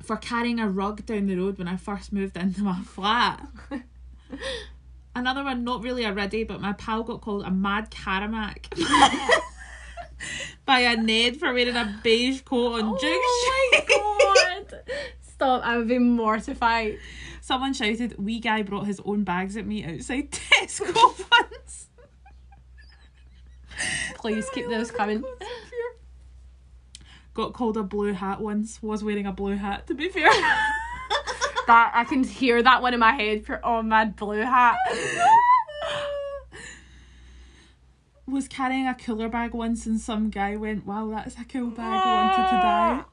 for 0.03 0.15
carrying 0.17 0.59
a 0.59 0.69
rug 0.69 1.05
down 1.05 1.25
the 1.25 1.35
road 1.35 1.57
when 1.57 1.67
I 1.67 1.75
first 1.75 2.13
moved 2.13 2.37
into 2.37 2.61
my 2.61 2.79
flat. 2.81 3.45
Another 5.15 5.43
one, 5.43 5.63
not 5.63 5.83
really 5.83 6.03
a 6.05 6.13
riddy, 6.13 6.43
but 6.43 6.61
my 6.61 6.73
pal 6.73 7.03
got 7.03 7.21
called 7.21 7.43
a 7.43 7.51
mad 7.51 7.91
Caramac 7.91 8.65
by 10.65 10.79
a 10.79 10.95
Ned 10.95 11.37
for 11.37 11.53
wearing 11.53 11.75
a 11.75 11.99
beige 12.03 12.41
coat 12.41 12.81
on 12.81 12.91
Duke 12.91 12.99
Street. 12.99 13.89
Oh 13.91 14.35
my 14.35 14.63
god! 14.69 14.81
Stop! 15.21 15.65
I 15.65 15.77
would 15.77 15.87
be 15.87 15.99
mortified. 15.99 16.99
Someone 17.41 17.73
shouted, 17.73 18.17
"Wee 18.17 18.39
guy 18.39 18.61
brought 18.61 18.85
his 18.85 19.01
own 19.05 19.23
bags 19.23 19.57
at 19.57 19.65
me 19.65 19.83
outside 19.83 20.31
Tesco 20.31 20.93
once." 21.31 21.89
Please 24.15 24.49
keep 24.51 24.69
those 24.69 24.91
oh 24.93 24.95
coming. 24.95 25.23
Got 27.33 27.53
called 27.53 27.77
a 27.77 27.83
blue 27.83 28.13
hat 28.13 28.39
once. 28.39 28.81
Was 28.81 29.03
wearing 29.03 29.25
a 29.25 29.31
blue 29.31 29.55
hat. 29.55 29.87
To 29.87 29.93
be 29.93 30.09
fair. 30.09 30.29
That 31.65 31.91
I 31.95 32.03
can 32.03 32.25
hear 32.25 32.61
that 32.61 32.81
one 32.81 32.93
in 32.93 32.99
my 32.99 33.13
head 33.13 33.45
for 33.45 33.61
oh 33.63 33.81
mad 33.81 34.17
blue 34.17 34.41
hat. 34.41 34.75
Was 38.25 38.47
carrying 38.47 38.87
a 38.87 38.95
cooler 38.95 39.27
bag 39.27 39.53
once 39.53 39.85
and 39.85 39.99
some 39.99 40.29
guy 40.29 40.55
went, 40.55 40.85
Wow, 40.85 41.09
that's 41.09 41.37
a 41.37 41.43
cool 41.43 41.71
bag, 41.71 42.01
I 42.05 42.23
wanted 42.23 42.49
to 42.49 42.55
die. 42.61 43.03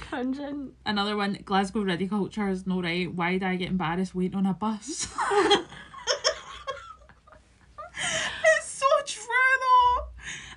Cringing. 0.00 0.72
Another 0.84 1.16
one, 1.16 1.38
Glasgow 1.44 1.80
riddy 1.82 2.06
culture 2.06 2.48
is 2.48 2.66
no 2.66 2.82
right. 2.82 3.10
Why 3.12 3.32
did 3.32 3.42
I 3.44 3.56
get 3.56 3.70
embarrassed 3.70 4.14
waiting 4.14 4.36
on 4.36 4.44
a 4.46 4.52
bus? 4.54 5.08
it's 8.44 8.64
so 8.64 8.86
true 9.06 9.24
though. 9.60 10.04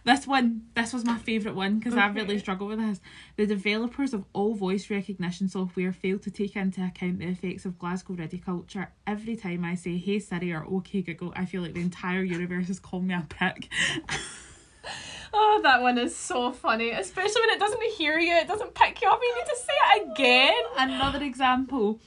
This 0.03 0.25
one, 0.25 0.63
this 0.75 0.93
was 0.93 1.05
my 1.05 1.17
favourite 1.17 1.55
one 1.55 1.77
because 1.77 1.95
I 1.95 2.07
really 2.07 2.39
struggle 2.39 2.67
with 2.67 2.79
this. 2.79 2.99
The 3.35 3.45
developers 3.45 4.13
of 4.13 4.25
all 4.33 4.55
voice 4.55 4.89
recognition 4.89 5.47
software 5.47 5.93
failed 5.93 6.23
to 6.23 6.31
take 6.31 6.55
into 6.55 6.83
account 6.83 7.19
the 7.19 7.27
effects 7.27 7.65
of 7.65 7.77
Glasgow 7.77 8.13
riddy 8.13 8.39
culture. 8.39 8.91
Every 9.05 9.35
time 9.35 9.63
I 9.63 9.75
say 9.75 9.97
Hey 9.97 10.17
Siri 10.19 10.53
or 10.53 10.65
OK 10.65 11.01
Google, 11.01 11.33
I 11.35 11.45
feel 11.45 11.61
like 11.61 11.73
the 11.73 11.81
entire 11.81 12.23
universe 12.23 12.69
is 12.69 12.79
calling 12.79 13.07
me 13.07 13.13
a 13.13 13.25
prick. 13.29 13.69
Oh, 15.33 15.61
that 15.63 15.81
one 15.81 15.97
is 15.97 16.13
so 16.13 16.51
funny, 16.51 16.89
especially 16.89 17.41
when 17.41 17.51
it 17.51 17.59
doesn't 17.59 17.81
hear 17.93 18.19
you. 18.19 18.33
It 18.35 18.49
doesn't 18.49 18.73
pick 18.75 19.01
you 19.01 19.09
up. 19.09 19.17
You 19.21 19.35
need 19.35 19.45
to 19.45 19.55
say 19.55 19.73
it 19.95 20.11
again. 20.11 20.63
Another 20.77 21.23
example 21.23 22.01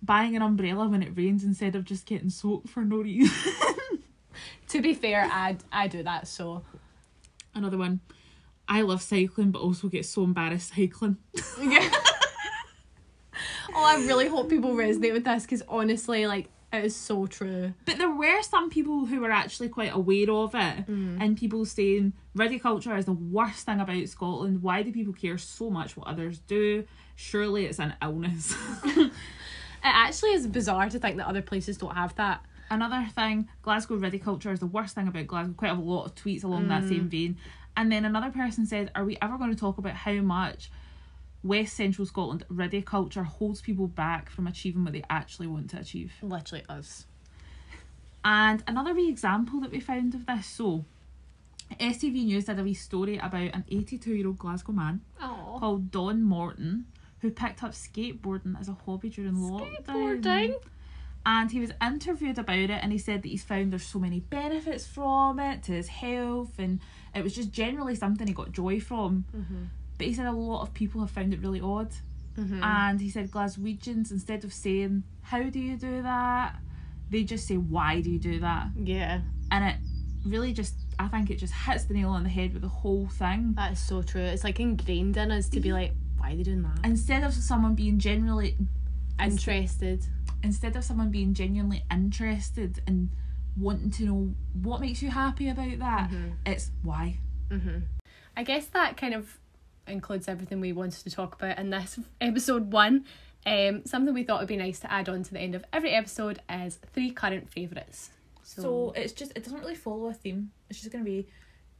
buying 0.00 0.34
an 0.36 0.42
umbrella 0.42 0.88
when 0.88 1.02
it 1.02 1.16
rains 1.16 1.44
instead 1.44 1.74
of 1.76 1.84
just 1.84 2.06
getting 2.06 2.30
soaked 2.30 2.68
for 2.68 2.84
no 2.84 2.96
reason. 2.96 3.52
To 4.68 4.82
be 4.82 4.94
fair, 4.94 5.28
I 5.30 5.56
I 5.72 5.88
do 5.88 6.02
that 6.02 6.28
so. 6.28 6.62
Another 7.54 7.78
one. 7.78 8.00
I 8.68 8.82
love 8.82 9.00
cycling 9.00 9.50
but 9.50 9.60
also 9.60 9.88
get 9.88 10.04
so 10.04 10.24
embarrassed 10.24 10.74
cycling. 10.74 11.16
Yeah. 11.60 11.88
oh, 13.74 13.84
I 13.84 13.96
really 14.06 14.28
hope 14.28 14.50
people 14.50 14.74
resonate 14.74 15.14
with 15.14 15.24
this 15.24 15.44
because 15.44 15.62
honestly, 15.68 16.26
like, 16.26 16.50
it 16.70 16.84
is 16.84 16.94
so 16.94 17.26
true. 17.26 17.72
But 17.86 17.96
there 17.96 18.10
were 18.10 18.42
some 18.42 18.68
people 18.68 19.06
who 19.06 19.20
were 19.20 19.30
actually 19.30 19.70
quite 19.70 19.94
aware 19.94 20.30
of 20.30 20.54
it 20.54 20.86
mm. 20.86 21.16
and 21.18 21.34
people 21.34 21.64
saying 21.64 22.12
riddy 22.34 22.58
culture 22.58 22.94
is 22.94 23.06
the 23.06 23.12
worst 23.12 23.64
thing 23.64 23.80
about 23.80 24.06
Scotland. 24.06 24.62
Why 24.62 24.82
do 24.82 24.92
people 24.92 25.14
care 25.14 25.38
so 25.38 25.70
much 25.70 25.96
what 25.96 26.06
others 26.06 26.40
do? 26.40 26.84
Surely 27.16 27.64
it's 27.64 27.78
an 27.78 27.94
illness. 28.02 28.54
It 29.78 29.94
actually 29.94 30.32
is 30.32 30.46
bizarre 30.46 30.88
to 30.90 30.98
think 30.98 31.18
that 31.18 31.28
other 31.28 31.42
places 31.42 31.76
don't 31.76 31.94
have 31.94 32.14
that. 32.16 32.44
Another 32.70 33.08
thing, 33.14 33.48
Glasgow 33.62 33.96
riddy 33.96 34.18
culture 34.18 34.52
is 34.52 34.60
the 34.60 34.66
worst 34.66 34.94
thing 34.94 35.08
about 35.08 35.26
Glasgow. 35.26 35.54
Quite 35.54 35.70
a 35.70 35.80
lot 35.80 36.04
of 36.04 36.14
tweets 36.14 36.44
along 36.44 36.68
that 36.68 36.84
same 36.84 37.04
mm. 37.06 37.08
vein. 37.08 37.36
And 37.76 37.90
then 37.90 38.04
another 38.04 38.30
person 38.30 38.66
said, 38.66 38.90
Are 38.94 39.04
we 39.04 39.16
ever 39.22 39.38
going 39.38 39.50
to 39.50 39.58
talk 39.58 39.78
about 39.78 39.94
how 39.94 40.14
much 40.14 40.70
West 41.42 41.74
Central 41.74 42.06
Scotland 42.06 42.44
riddy 42.48 42.82
culture 42.82 43.22
holds 43.22 43.60
people 43.60 43.86
back 43.86 44.28
from 44.28 44.46
achieving 44.46 44.84
what 44.84 44.92
they 44.92 45.04
actually 45.08 45.46
want 45.46 45.70
to 45.70 45.78
achieve? 45.78 46.12
Literally 46.20 46.64
us. 46.68 47.06
And 48.24 48.62
another 48.66 48.94
wee 48.94 49.08
example 49.08 49.60
that 49.60 49.70
we 49.70 49.80
found 49.80 50.14
of 50.14 50.26
this 50.26 50.46
so 50.46 50.84
STV 51.80 52.24
News 52.24 52.46
did 52.46 52.58
a 52.58 52.64
wee 52.64 52.74
story 52.74 53.18
about 53.18 53.54
an 53.54 53.64
82 53.70 54.14
year 54.14 54.26
old 54.26 54.38
Glasgow 54.38 54.72
man 54.72 55.02
Oh. 55.20 55.56
called 55.58 55.90
Don 55.90 56.22
Morton 56.22 56.86
who 57.20 57.30
picked 57.30 57.62
up 57.62 57.72
skateboarding 57.72 58.58
as 58.60 58.68
a 58.68 58.76
hobby 58.86 59.10
during 59.10 59.34
lockdown. 59.34 60.54
And 61.28 61.50
he 61.50 61.60
was 61.60 61.72
interviewed 61.82 62.38
about 62.38 62.56
it 62.56 62.70
and 62.70 62.90
he 62.90 62.96
said 62.96 63.22
that 63.22 63.28
he's 63.28 63.44
found 63.44 63.70
there's 63.70 63.82
so 63.82 63.98
many 63.98 64.20
benefits 64.20 64.86
from 64.86 65.38
it 65.38 65.62
to 65.64 65.72
his 65.72 65.88
health 65.88 66.52
and 66.58 66.80
it 67.14 67.22
was 67.22 67.34
just 67.34 67.52
generally 67.52 67.94
something 67.94 68.26
he 68.26 68.32
got 68.32 68.50
joy 68.50 68.80
from. 68.80 69.26
Mm-hmm. 69.36 69.64
But 69.98 70.06
he 70.06 70.14
said 70.14 70.24
a 70.24 70.32
lot 70.32 70.62
of 70.62 70.72
people 70.72 71.02
have 71.02 71.10
found 71.10 71.34
it 71.34 71.40
really 71.40 71.60
odd. 71.60 71.90
Mm-hmm. 72.38 72.62
And 72.62 72.98
he 72.98 73.10
said 73.10 73.30
Glaswegians, 73.30 74.10
instead 74.10 74.42
of 74.42 74.54
saying, 74.54 75.02
How 75.20 75.42
do 75.42 75.58
you 75.58 75.76
do 75.76 76.02
that? 76.02 76.56
they 77.10 77.24
just 77.24 77.46
say, 77.46 77.56
Why 77.56 78.00
do 78.00 78.10
you 78.10 78.18
do 78.18 78.40
that? 78.40 78.68
Yeah, 78.74 79.20
And 79.50 79.64
it 79.64 79.76
really 80.24 80.54
just, 80.54 80.76
I 80.98 81.08
think 81.08 81.28
it 81.28 81.36
just 81.36 81.52
hits 81.52 81.84
the 81.84 81.92
nail 81.92 82.08
on 82.08 82.22
the 82.22 82.30
head 82.30 82.54
with 82.54 82.62
the 82.62 82.68
whole 82.68 83.06
thing. 83.06 83.52
that 83.56 83.72
is 83.72 83.80
so 83.80 84.00
true. 84.00 84.22
It's 84.22 84.44
like 84.44 84.60
ingrained 84.60 85.18
in 85.18 85.30
us 85.30 85.50
to 85.50 85.60
be 85.60 85.74
like, 85.74 85.92
why 86.16 86.32
are 86.32 86.36
they 86.36 86.42
doing 86.42 86.62
that? 86.62 86.78
Instead 86.84 87.22
of 87.22 87.34
someone 87.34 87.74
being 87.74 87.98
genuinely 87.98 88.56
Interested. 89.20 90.06
Instead 90.42 90.76
of 90.76 90.84
someone 90.84 91.10
being 91.10 91.34
genuinely 91.34 91.84
interested 91.90 92.80
and 92.86 93.10
wanting 93.56 93.90
to 93.90 94.04
know 94.04 94.34
what 94.62 94.80
makes 94.80 95.02
you 95.02 95.10
happy 95.10 95.48
about 95.48 95.78
that, 95.78 96.10
it's 96.46 96.70
why. 96.82 97.18
I 98.36 98.42
guess 98.44 98.66
that 98.66 98.96
kind 98.96 99.14
of 99.14 99.38
includes 99.86 100.28
everything 100.28 100.60
we 100.60 100.72
wanted 100.72 101.02
to 101.02 101.10
talk 101.10 101.34
about 101.34 101.58
in 101.58 101.70
this 101.70 101.98
episode 102.20 102.72
one. 102.72 103.04
Um, 103.46 103.84
something 103.86 104.12
we 104.12 104.24
thought 104.24 104.40
would 104.40 104.48
be 104.48 104.56
nice 104.56 104.80
to 104.80 104.92
add 104.92 105.08
on 105.08 105.22
to 105.22 105.32
the 105.32 105.40
end 105.40 105.54
of 105.54 105.64
every 105.72 105.90
episode 105.90 106.40
is 106.50 106.78
three 106.92 107.10
current 107.10 107.50
favourites. 107.50 108.10
So 108.42 108.92
it's 108.96 109.12
just 109.12 109.32
it 109.36 109.44
doesn't 109.44 109.60
really 109.60 109.74
follow 109.74 110.08
a 110.08 110.14
theme. 110.14 110.50
It's 110.70 110.80
just 110.80 110.90
gonna 110.92 111.04
be 111.04 111.26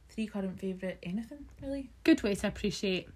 three 0.09 0.27
current 0.27 0.59
favourite 0.59 0.97
anything, 1.03 1.45
really. 1.61 1.91
Good 2.03 2.23
way 2.23 2.35
to 2.35 2.47
appreciate 2.47 3.09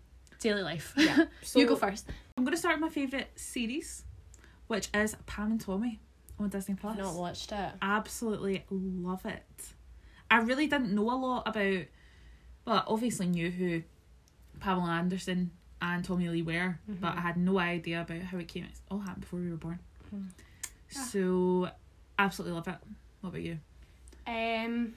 daily 0.44 0.62
life. 0.62 0.94
Yeah. 0.96 1.26
you 1.56 1.66
go 1.66 1.76
first. 1.76 2.10
I'm 2.38 2.44
going 2.44 2.54
to 2.54 2.60
start 2.60 2.76
with 2.76 2.82
my 2.82 2.90
favourite 2.90 3.28
series, 3.40 4.04
which 4.68 4.90
is 4.94 5.16
Pam 5.26 5.52
and 5.52 5.62
Tommy 5.62 6.00
on 6.40 6.50
Disney 6.50 6.76
Plus. 6.76 6.94
I've 6.98 7.04
not 7.04 7.16
watched 7.16 7.52
it. 7.52 7.72
absolutely 7.82 8.66
love 8.70 9.26
it. 9.26 9.44
I 10.32 10.40
really 10.40 10.68
didn't 10.68 10.94
know 10.94 11.12
a 11.12 11.16
lot 11.16 11.48
about, 11.48 11.86
well, 12.66 12.84
obviously 12.88 13.28
knew 13.28 13.52
who 13.52 13.84
Pamela 14.60 14.92
Anderson 14.92 15.52
and 15.82 16.04
Tommy 16.04 16.30
Lee 16.30 16.42
were, 16.42 16.80
mm-hmm. 16.90 16.94
but 17.00 17.18
I 17.18 17.22
had 17.22 17.38
no 17.38 17.60
idea 17.60 18.02
about 18.02 18.22
how 18.22 18.38
it 18.38 18.48
came. 18.48 18.64
It 18.64 18.72
all 18.90 19.00
happened 19.00 19.22
before 19.22 19.40
we 19.40 19.52
were 19.52 19.58
born. 19.58 19.80
Hmm. 20.10 20.22
Ah. 20.96 21.02
So, 21.02 21.70
absolutely 22.18 22.56
love 22.56 22.68
it. 22.68 22.76
What 23.22 23.30
about 23.30 23.42
you? 23.42 23.60
Um, 24.26 24.96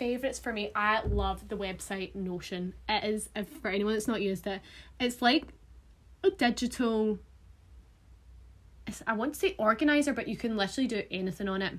favorites 0.00 0.38
for 0.38 0.52
me. 0.52 0.70
I 0.74 1.02
love 1.04 1.48
the 1.48 1.56
website 1.56 2.14
Notion. 2.14 2.74
It 2.88 3.04
is 3.04 3.28
if 3.36 3.48
for 3.48 3.68
anyone 3.68 3.92
that's 3.92 4.08
not 4.08 4.22
used 4.22 4.46
it, 4.46 4.60
it's 4.98 5.20
like 5.20 5.44
a 6.24 6.30
digital. 6.30 7.18
I 9.06 9.12
want 9.14 9.34
to 9.34 9.40
say 9.40 9.54
organizer, 9.58 10.12
but 10.12 10.28
you 10.28 10.36
can 10.36 10.56
literally 10.56 10.88
do 10.88 11.02
anything 11.10 11.48
on 11.48 11.62
it. 11.62 11.74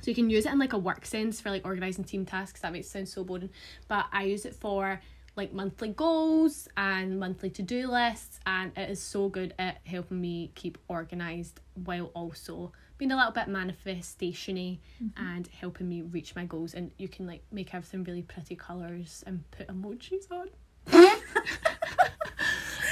So 0.00 0.10
you 0.10 0.14
can 0.14 0.30
use 0.30 0.46
it 0.46 0.52
in 0.52 0.58
like 0.58 0.72
a 0.72 0.78
work 0.78 1.04
sense 1.04 1.40
for 1.40 1.50
like 1.50 1.64
organizing 1.64 2.04
team 2.04 2.24
tasks. 2.24 2.60
That 2.60 2.72
makes 2.72 2.86
it 2.86 2.90
sound 2.90 3.08
so 3.08 3.24
boring, 3.24 3.50
but 3.88 4.06
I 4.12 4.24
use 4.24 4.44
it 4.44 4.54
for 4.54 5.00
like 5.36 5.52
monthly 5.52 5.90
goals 5.90 6.68
and 6.76 7.18
monthly 7.18 7.50
to 7.50 7.62
do 7.62 7.88
lists, 7.88 8.40
and 8.46 8.72
it 8.76 8.90
is 8.90 9.00
so 9.00 9.28
good 9.28 9.54
at 9.58 9.78
helping 9.84 10.20
me 10.20 10.52
keep 10.54 10.78
organized 10.88 11.60
while 11.84 12.10
also 12.14 12.72
being 12.98 13.12
a 13.12 13.16
little 13.16 13.32
bit 13.32 13.46
manifestationy 13.46 14.80
mm-hmm. 15.02 15.34
and 15.36 15.46
helping 15.48 15.88
me 15.88 16.02
reach 16.02 16.34
my 16.34 16.44
goals. 16.44 16.74
And 16.74 16.90
you 16.98 17.08
can 17.08 17.26
like 17.26 17.42
make 17.52 17.72
everything 17.72 18.02
really 18.04 18.22
pretty 18.22 18.56
colors 18.56 19.22
and 19.26 19.48
put 19.52 19.68
emojis 19.68 20.30
on. 20.30 20.48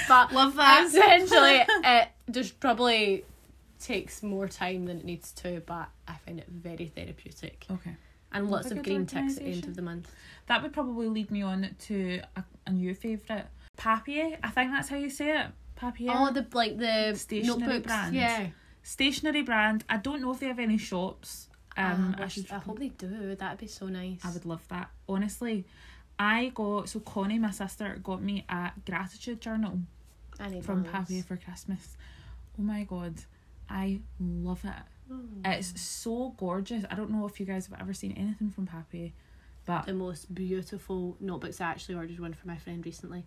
but 0.09 0.33
Love 0.33 0.55
that. 0.57 0.87
essentially, 0.87 1.65
it 1.85 2.09
just 2.31 2.59
probably 2.61 3.25
takes 3.81 4.23
more 4.23 4.49
time 4.49 4.87
than 4.87 4.99
it 4.99 5.05
needs 5.05 5.33
to, 5.33 5.63
but 5.67 5.89
I 6.09 6.15
find 6.25 6.39
it 6.39 6.47
very 6.49 6.87
therapeutic 6.87 7.67
Okay. 7.71 7.97
and 8.33 8.51
lots 8.51 8.71
of 8.71 8.83
green 8.83 9.07
ticks 9.07 9.37
at 9.37 9.45
the 9.45 9.51
end 9.51 9.65
of 9.65 9.77
the 9.77 9.83
month. 9.83 10.11
That 10.47 10.63
would 10.63 10.73
probably 10.73 11.09
lead 11.09 11.31
me 11.31 11.43
on 11.43 11.75
to 11.81 12.21
a, 12.37 12.45
a 12.67 12.73
new 12.73 12.95
favourite. 12.95 13.47
Papier, 13.77 14.39
I 14.43 14.49
think 14.51 14.71
that's 14.73 14.89
how 14.89 14.97
you 14.97 15.11
say 15.11 15.39
it. 15.41 15.47
Papier. 15.77 16.13
Oh, 16.15 16.33
the 16.33 16.47
like 16.55 16.79
the 16.79 17.15
Stationery 17.17 17.59
notebooks. 17.59 17.87
brand. 17.87 18.15
Yeah. 18.15 18.47
Stationery 18.83 19.43
brand. 19.43 19.85
I 19.89 19.99
don't 19.99 20.23
know 20.23 20.33
if 20.33 20.41
they 20.41 20.47
have 20.47 20.59
any 20.59 20.79
shops. 20.79 21.49
Um, 21.77 22.15
Ah, 22.17 22.23
I, 22.23 22.25
I 22.25 22.29
should 22.29 22.51
I 22.51 22.59
hope 22.59 22.79
they 22.79 22.89
do. 22.89 23.35
That'd 23.35 23.59
be 23.59 23.67
so 23.67 23.87
nice. 23.87 24.21
I 24.25 24.33
would 24.33 24.47
love 24.47 24.67
that. 24.69 24.89
Honestly, 25.09 25.67
I 26.19 26.51
got 26.55 26.89
so 26.89 27.01
Connie, 27.01 27.39
my 27.39 27.51
sister, 27.51 27.99
got 28.03 28.23
me 28.23 28.47
a 28.49 28.71
gratitude 28.87 29.41
journal 29.43 29.81
from 30.63 30.85
Papier 30.85 31.23
for 31.23 31.37
Christmas. 31.37 31.97
Oh 32.59 32.63
my 32.63 32.85
god, 32.85 33.15
I 33.69 34.01
love 34.21 34.65
it. 34.65 34.73
Oh. 35.13 35.21
It's 35.45 35.81
so 35.81 36.35
gorgeous. 36.37 36.85
I 36.91 36.95
don't 36.95 37.11
know 37.11 37.27
if 37.27 37.39
you 37.39 37.47
guys 37.47 37.67
have 37.67 37.81
ever 37.81 37.93
seen 37.93 38.13
anything 38.13 38.51
from 38.51 38.67
Papier, 38.67 39.13
but 39.65 39.87
the 39.87 39.95
most 39.95 40.35
beautiful 40.35 41.17
notebooks. 41.21 41.61
I 41.61 41.67
actually 41.67 41.95
ordered 41.97 42.19
one 42.19 42.35
for 42.35 42.47
my 42.49 42.57
friend 42.57 42.85
recently. 42.85 43.25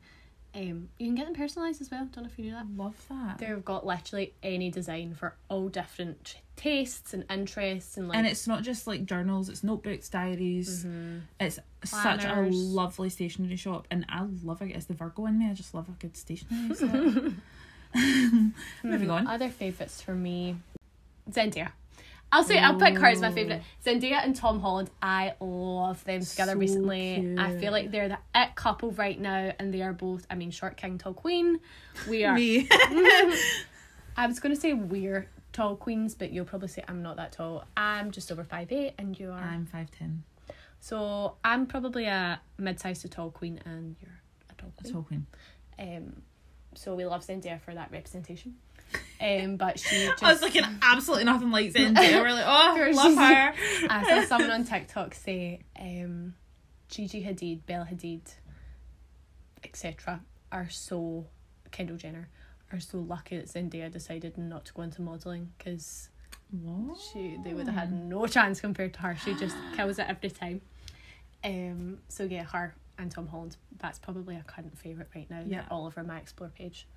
Um, 0.56 0.90
you 0.98 1.06
can 1.06 1.14
get 1.16 1.26
them 1.28 1.36
personalised 1.36 1.80
as 1.80 1.92
well. 1.92 2.08
Don't 2.12 2.24
know 2.24 2.30
if 2.30 2.38
you 2.40 2.46
knew 2.46 2.52
that. 2.54 2.66
I 2.66 2.76
love 2.84 3.06
that. 3.10 3.38
They've 3.38 3.64
got 3.64 3.86
literally 3.86 4.34
any 4.42 4.72
design 4.72 5.14
for 5.14 5.36
all 5.48 5.70
different 5.70 6.26
t- 6.26 6.40
tastes 6.56 7.14
and 7.14 7.24
interests 7.30 7.98
and 7.98 8.08
like. 8.08 8.18
and 8.18 8.26
it's 8.26 8.48
not 8.48 8.64
just 8.64 8.88
like 8.88 9.06
journals; 9.06 9.48
it's 9.48 9.64
notebooks, 9.64 10.10
diaries. 10.10 10.86
Mhm. 10.86 11.22
It's 11.40 11.60
such 11.86 12.26
a 12.26 12.42
lovely 12.52 13.10
stationery 13.10 13.58
shop, 13.58 13.88
and 13.92 14.06
I 14.10 14.26
love 14.44 14.64
it. 14.64 14.72
It's 14.76 14.86
the 14.88 14.96
Virgo 14.96 15.28
in 15.28 15.38
me. 15.38 15.50
I 15.52 15.54
just 15.54 15.76
love 15.76 15.88
a 15.88 15.92
good 15.94 16.18
stationery. 16.18 17.36
Moving 18.84 19.10
on. 19.10 19.28
Other 19.28 19.50
favourites 19.50 20.02
for 20.02 20.14
me, 20.14 20.58
Zendaya. 21.32 21.72
I'll 22.32 22.44
say 22.44 22.60
I'll 22.60 22.78
pick 22.78 22.98
her 22.98 23.08
as 23.08 23.22
my 23.22 23.32
favourite. 23.32 23.64
Zendaya 23.84 24.24
and 24.24 24.36
Tom 24.36 24.60
Holland. 24.60 24.92
I 25.02 25.34
love 25.40 26.04
them 26.04 26.22
together 26.22 26.52
So 26.52 26.60
recently. 26.60 27.36
I 27.40 27.58
feel 27.58 27.72
like 27.72 27.90
they're 27.92 28.10
the 28.10 28.20
it 28.36 28.56
couple 28.56 28.92
right 28.92 29.20
now, 29.20 29.52
and 29.58 29.74
they 29.74 29.82
are 29.82 29.94
both. 29.94 30.28
I 30.30 30.36
mean, 30.36 30.52
short 30.52 30.78
king, 30.78 30.98
tall 31.00 31.14
queen. 31.14 31.60
We 32.08 32.26
are. 32.26 32.36
Me. 32.36 32.68
I 34.18 34.28
was 34.28 34.40
gonna 34.40 34.56
say 34.56 34.74
we're 34.74 35.28
tall 35.54 35.76
queens, 35.76 36.14
but 36.14 36.32
you'll 36.32 36.46
probably 36.46 36.68
say 36.68 36.84
I'm 36.88 37.02
not 37.02 37.18
that 37.18 37.32
tall. 37.32 37.66
I'm 37.76 38.12
just 38.12 38.32
over 38.32 38.44
five 38.44 38.72
eight, 38.72 38.94
and 39.00 39.20
you 39.20 39.32
are. 39.32 39.40
I'm 39.40 39.66
five 39.66 39.90
ten. 39.90 40.24
So 40.82 41.36
I'm 41.44 41.66
probably 41.66 42.06
a 42.06 42.40
mid-sized 42.58 43.02
to 43.02 43.10
tall 43.10 43.32
queen, 43.32 43.60
and 43.66 43.96
you're 44.02 44.22
a 44.50 44.54
tall 44.54 44.72
queen. 44.78 44.94
Talking. 44.94 45.26
Um, 45.80 46.22
so 46.76 46.96
we 46.96 47.06
love 47.06 47.26
Zendaya 47.26 47.60
for 47.62 47.74
that 47.74 47.92
representation. 47.92 48.56
Um, 49.22 49.58
but 49.58 49.78
she 49.78 50.06
just 50.06 50.24
I 50.24 50.32
was 50.32 50.42
looking 50.42 50.64
absolutely 50.82 51.26
nothing 51.26 51.52
like 51.52 51.74
Zendaya. 51.74 52.22
We're 52.22 52.32
like, 52.32 52.46
oh, 52.48 52.90
love 52.94 53.16
her. 53.18 53.54
I 53.90 54.22
saw 54.22 54.28
someone 54.28 54.50
on 54.50 54.64
TikTok 54.64 55.14
say, 55.14 55.60
um, 55.78 56.36
Gigi 56.88 57.22
Hadid, 57.22 57.66
Bella 57.66 57.86
Hadid, 57.92 58.22
etc. 59.62 60.22
are 60.54 60.70
so 60.70 61.26
Kendall 61.72 61.98
Jenner 61.98 62.30
are 62.72 62.80
so 62.80 63.00
lucky 63.00 63.38
that 63.38 63.48
Zendaya 63.48 63.92
decided 63.92 64.38
not 64.38 64.66
to 64.66 64.74
go 64.74 64.84
into 64.84 65.02
modeling 65.02 65.52
because 65.58 66.10
she 67.12 67.38
they 67.44 67.54
would 67.54 67.68
have 67.68 67.76
had 67.76 67.92
no 67.92 68.26
chance 68.26 68.62
compared 68.62 68.94
to 68.94 69.02
her. 69.02 69.18
She 69.24 69.34
just 69.36 69.56
kills 69.76 70.00
it 70.00 70.06
every 70.08 70.30
time. 70.30 70.62
Um. 71.44 72.00
So 72.08 72.24
yeah, 72.24 72.44
her 72.44 72.74
and 73.00 73.10
Tom 73.10 73.28
Holland. 73.28 73.58
That's 73.80 73.98
probably 73.98 74.36
a 74.36 74.44
current 74.44 74.78
favorite 74.78 75.10
right 75.16 75.30
now. 75.30 75.44
Yeah. 75.48 75.64
All 75.72 75.86
over 75.86 76.04
my 76.04 76.18
explore 76.18 76.50
page. 76.50 76.88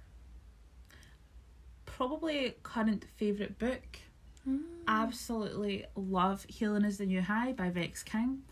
Probably 1.87 2.55
current 2.63 3.05
favourite 3.17 3.59
book. 3.59 3.99
Hmm. 4.45 4.59
Absolutely 4.89 5.87
love 5.95 6.45
Healing 6.49 6.85
is 6.85 6.99
the 6.99 7.07
New 7.07 7.23
High 7.23 7.53
by 7.53 7.71
Vex 7.71 8.03
King. 8.03 8.43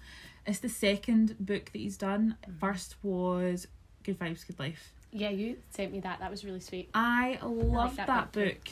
It's 0.47 0.61
the 0.61 0.69
second 0.69 1.37
book 1.41 1.67
that 1.73 1.79
he's 1.79 1.97
done. 1.97 2.37
Mm. 2.49 2.61
First 2.61 2.97
was 3.03 3.67
Good 4.05 4.19
Vibes, 4.19 4.47
Good 4.47 4.59
Life. 4.59 4.93
Yeah, 5.13 5.31
you 5.31 5.57
sent 5.71 5.93
me 5.93 6.01
that. 6.01 6.21
That 6.21 6.31
was 6.31 6.45
really 6.45 6.61
sweet. 6.61 6.91
I 6.95 7.39
love 7.43 7.97
that 7.97 8.07
that, 8.07 8.33
book 8.33 8.55
book, 8.55 8.69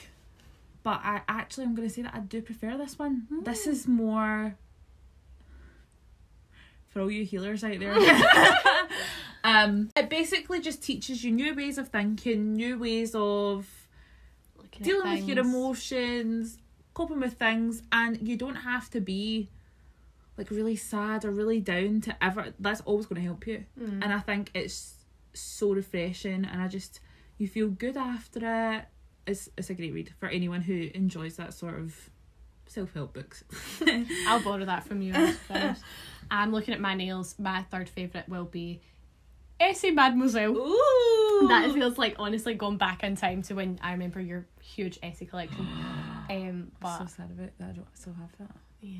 but 0.84 1.00
I 1.02 1.22
actually 1.28 1.64
I'm 1.64 1.74
going 1.74 1.88
to 1.88 1.92
say 1.92 2.02
that 2.02 2.14
I 2.14 2.20
do 2.20 2.40
prefer 2.40 2.76
this 2.76 2.98
one. 2.98 3.26
Hmm. 3.28 3.42
This 3.42 3.66
is 3.66 3.88
more 3.88 4.54
for 6.88 7.00
all 7.00 7.10
you 7.10 7.24
healers 7.24 7.62
out 7.64 7.78
there. 7.78 7.94
um, 9.44 9.90
it 9.96 10.08
basically 10.10 10.60
just 10.60 10.82
teaches 10.82 11.22
you 11.24 11.30
new 11.30 11.54
ways 11.54 11.78
of 11.78 11.88
thinking, 11.88 12.54
new 12.54 12.78
ways 12.78 13.14
of 13.14 13.66
Looking 14.56 14.82
dealing 14.84 15.12
with 15.12 15.28
your 15.28 15.38
emotions, 15.38 16.58
coping 16.94 17.20
with 17.20 17.34
things, 17.34 17.82
and 17.92 18.26
you 18.26 18.36
don't 18.36 18.56
have 18.56 18.90
to 18.90 19.00
be 19.00 19.48
like 20.36 20.50
really 20.50 20.76
sad 20.76 21.24
or 21.24 21.30
really 21.30 21.60
down 21.60 22.00
to 22.02 22.24
ever. 22.24 22.54
That's 22.58 22.80
always 22.82 23.06
going 23.06 23.20
to 23.20 23.26
help 23.26 23.46
you, 23.46 23.64
Mm. 23.80 24.02
and 24.04 24.12
I 24.12 24.20
think 24.20 24.50
it's 24.54 24.94
so 25.34 25.72
refreshing, 25.72 26.44
and 26.44 26.62
I 26.62 26.68
just 26.68 27.00
you 27.38 27.46
feel 27.48 27.68
good 27.68 27.96
after 27.96 28.40
it. 28.76 28.84
It's 29.26 29.48
it's 29.58 29.68
a 29.70 29.74
great 29.74 29.92
read 29.92 30.14
for 30.18 30.28
anyone 30.28 30.62
who 30.62 30.90
enjoys 30.94 31.36
that 31.36 31.54
sort 31.54 31.78
of 31.78 32.10
self 32.70 32.92
help 32.94 33.14
books. 33.14 33.44
I'll 34.28 34.42
borrow 34.42 34.64
that 34.64 34.84
from 34.86 35.02
you. 35.02 35.14
I'm 36.30 36.52
looking 36.52 36.74
at 36.74 36.80
my 36.80 36.94
nails. 36.94 37.34
My 37.38 37.62
third 37.70 37.88
favourite 37.88 38.28
will 38.28 38.44
be 38.44 38.80
Essie 39.60 39.90
Mademoiselle. 39.90 40.56
Ooh, 40.56 41.46
That 41.48 41.70
feels 41.72 41.98
like 41.98 42.16
honestly 42.18 42.54
going 42.54 42.76
back 42.76 43.02
in 43.02 43.16
time 43.16 43.42
to 43.42 43.54
when 43.54 43.78
I 43.82 43.92
remember 43.92 44.20
your 44.20 44.46
huge 44.62 44.98
Essie 45.02 45.26
collection. 45.26 45.66
Um, 46.30 46.72
but 46.78 46.98
so 46.98 47.06
sad 47.06 47.30
about 47.30 47.52
that. 47.58 47.68
I 47.70 47.72
don't 47.72 47.86
still 47.96 48.12
have 48.12 48.28
that. 48.38 48.54
yeah, 48.82 48.98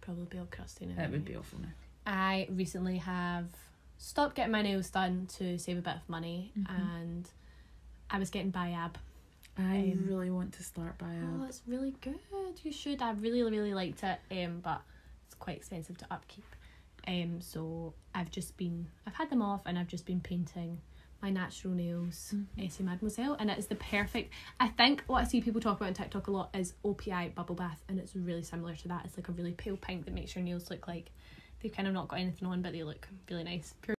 probably 0.00 0.24
be 0.24 0.38
all 0.38 0.46
crusty 0.50 0.86
now. 0.86 0.94
That 0.96 1.10
would 1.10 1.22
be 1.26 1.36
awful 1.36 1.58
now. 1.60 1.68
I 2.06 2.48
recently 2.50 2.96
have 2.96 3.48
stopped 3.98 4.34
getting 4.34 4.52
my 4.52 4.62
nails 4.62 4.88
done 4.88 5.28
to 5.36 5.58
save 5.58 5.76
a 5.76 5.82
bit 5.82 5.96
of 5.96 6.08
money, 6.08 6.52
and 6.70 7.28
I 8.08 8.18
was 8.18 8.30
getting 8.30 8.50
Biab. 8.50 8.94
I 9.56 9.92
Um, 9.92 10.06
really 10.08 10.30
want 10.30 10.52
to 10.54 10.62
start 10.62 10.98
by 10.98 11.12
a. 11.12 11.22
Oh, 11.22 11.44
it's 11.44 11.62
really 11.66 11.94
good. 12.00 12.18
You 12.62 12.72
should. 12.72 13.00
I 13.02 13.12
really, 13.12 13.42
really 13.42 13.74
liked 13.74 14.02
it. 14.02 14.18
Um, 14.30 14.60
but 14.62 14.82
it's 15.26 15.34
quite 15.36 15.56
expensive 15.56 15.96
to 15.98 16.06
upkeep. 16.10 16.44
Um, 17.06 17.40
so 17.40 17.94
I've 18.14 18.30
just 18.30 18.56
been, 18.56 18.86
I've 19.06 19.14
had 19.14 19.30
them 19.30 19.42
off, 19.42 19.62
and 19.66 19.78
I've 19.78 19.88
just 19.88 20.06
been 20.06 20.20
painting 20.20 20.80
my 21.22 21.30
natural 21.30 21.72
nails, 21.74 22.34
Essie 22.58 22.82
Mademoiselle, 22.82 23.34
and 23.38 23.50
it 23.50 23.58
is 23.58 23.66
the 23.66 23.76
perfect. 23.76 24.32
I 24.60 24.68
think 24.68 25.04
what 25.06 25.20
I 25.22 25.24
see 25.24 25.40
people 25.40 25.60
talk 25.60 25.76
about 25.78 25.88
on 25.88 25.94
TikTok 25.94 26.26
a 26.26 26.30
lot 26.30 26.50
is 26.54 26.74
OPI 26.84 27.34
bubble 27.34 27.54
bath, 27.54 27.82
and 27.88 27.98
it's 27.98 28.14
really 28.16 28.42
similar 28.42 28.74
to 28.74 28.88
that. 28.88 29.02
It's 29.04 29.16
like 29.16 29.28
a 29.28 29.32
really 29.32 29.52
pale 29.52 29.76
pink 29.76 30.04
that 30.06 30.14
makes 30.14 30.34
your 30.34 30.44
nails 30.44 30.70
look 30.70 30.86
like 30.88 31.10
they've 31.62 31.72
kind 31.72 31.88
of 31.88 31.94
not 31.94 32.08
got 32.08 32.20
anything 32.20 32.46
on, 32.48 32.60
but 32.62 32.72
they 32.72 32.82
look 32.82 33.06
really 33.30 33.44
nice. 33.44 33.74
Pure. 33.82 33.96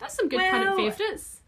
That's 0.00 0.14
some 0.16 0.28
good 0.28 0.38
Well, 0.38 0.76
favourites. 0.76 1.40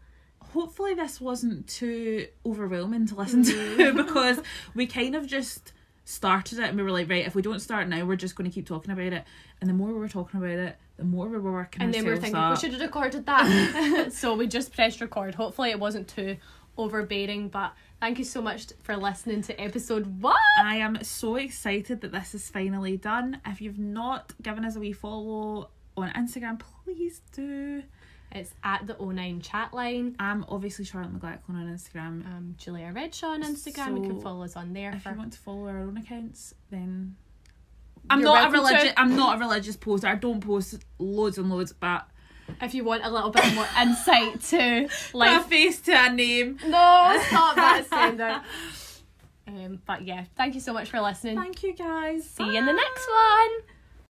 Hopefully 0.51 0.93
this 0.93 1.19
wasn't 1.21 1.67
too 1.67 2.27
overwhelming 2.45 3.07
to 3.07 3.15
listen 3.15 3.43
to 3.43 3.53
mm. 3.53 3.95
because 4.05 4.39
we 4.73 4.87
kind 4.87 5.15
of 5.15 5.27
just 5.27 5.73
started 6.05 6.59
it 6.59 6.65
and 6.65 6.77
we 6.77 6.83
were 6.83 6.91
like, 6.91 7.09
right, 7.09 7.25
if 7.25 7.35
we 7.35 7.41
don't 7.41 7.59
start 7.59 7.87
now, 7.87 8.03
we're 8.03 8.15
just 8.15 8.35
going 8.35 8.49
to 8.49 8.53
keep 8.53 8.65
talking 8.65 8.91
about 8.91 9.13
it. 9.13 9.23
And 9.61 9.69
the 9.69 9.73
more 9.73 9.87
we 9.87 9.99
were 9.99 10.09
talking 10.09 10.39
about 10.39 10.57
it, 10.57 10.77
the 10.97 11.05
more 11.05 11.27
we 11.27 11.37
were 11.37 11.51
working 11.51 11.81
on 11.81 11.83
it. 11.83 11.85
and 11.85 11.93
then 11.93 12.03
we 12.05 12.11
were 12.11 12.17
thinking 12.17 12.49
we 12.49 12.55
should 12.57 12.73
have 12.73 12.81
recorded 12.81 13.25
that 13.25 14.09
so 14.11 14.35
we 14.35 14.45
just 14.45 14.73
pressed 14.73 14.99
record 14.99 15.33
hopefully 15.33 15.69
it 15.69 15.79
wasn't 15.79 16.05
too 16.09 16.35
overbearing 16.77 17.47
but 17.47 17.71
thank 18.01 18.19
you 18.19 18.25
so 18.25 18.41
much 18.41 18.67
for 18.83 18.97
listening 18.97 19.41
to 19.41 19.59
episode 19.61 20.21
one 20.21 20.35
I 20.61 20.75
am 20.75 21.01
so 21.03 21.37
excited 21.37 22.01
that 22.01 22.11
this 22.11 22.35
is 22.35 22.49
finally 22.49 22.97
done. 22.97 23.39
If 23.45 23.61
you've 23.61 23.79
not 23.79 24.33
given 24.41 24.65
us 24.65 24.75
a 24.75 24.79
wee 24.79 24.91
follow 24.91 25.69
on 25.95 26.11
Instagram, 26.11 26.59
please 26.59 27.21
do. 27.31 27.83
It's 28.31 28.53
at 28.63 28.85
the 28.85 28.95
09 28.99 29.41
chat 29.41 29.73
line 29.73 30.15
I'm 30.19 30.45
obviously 30.49 30.85
Charlotte 30.85 31.13
McLachlan 31.19 31.49
on 31.55 31.67
Instagram. 31.67 32.25
um, 32.27 32.55
Julia 32.57 32.91
Redshaw 32.95 33.29
on 33.29 33.43
Instagram 33.43 33.95
you 34.01 34.09
can 34.09 34.21
follow 34.21 34.43
us 34.43 34.55
on 34.55 34.73
there 34.73 34.91
if 34.95 35.03
for 35.03 35.11
you 35.11 35.17
want 35.17 35.33
to 35.33 35.39
follow 35.39 35.67
our 35.67 35.79
own 35.79 35.97
accounts, 35.97 36.53
then 36.69 37.15
I'm 38.09 38.19
You're 38.21 38.33
not 38.33 38.49
a 38.49 38.51
religious. 38.51 38.93
I'm 38.97 39.15
not 39.15 39.37
a 39.37 39.39
religious 39.39 39.75
poster. 39.75 40.07
I 40.07 40.15
don't 40.15 40.39
post 40.41 40.83
loads 40.99 41.37
and 41.37 41.49
loads, 41.49 41.73
but 41.73 42.07
if 42.61 42.73
you 42.73 42.83
want 42.83 43.03
a 43.05 43.09
little 43.11 43.29
bit 43.29 43.53
more 43.53 43.67
insight 43.79 44.41
to 44.41 44.57
a 45.13 45.17
life 45.17 45.45
face 45.45 45.79
to 45.81 45.91
a 45.91 46.11
name. 46.11 46.57
no 46.63 47.21
stop 47.27 47.55
that 47.55 47.83
standard 47.85 48.41
um, 49.47 49.79
but 49.85 50.01
yeah 50.03 50.23
thank 50.35 50.55
you 50.55 50.59
so 50.59 50.73
much 50.73 50.89
for 50.89 50.99
listening 50.99 51.35
Thank 51.37 51.61
you 51.61 51.73
guys. 51.75 52.27
see 52.27 52.43
you 52.43 52.57
in 52.57 52.65
the 52.65 52.73
next 52.73 53.07
one 53.07 53.49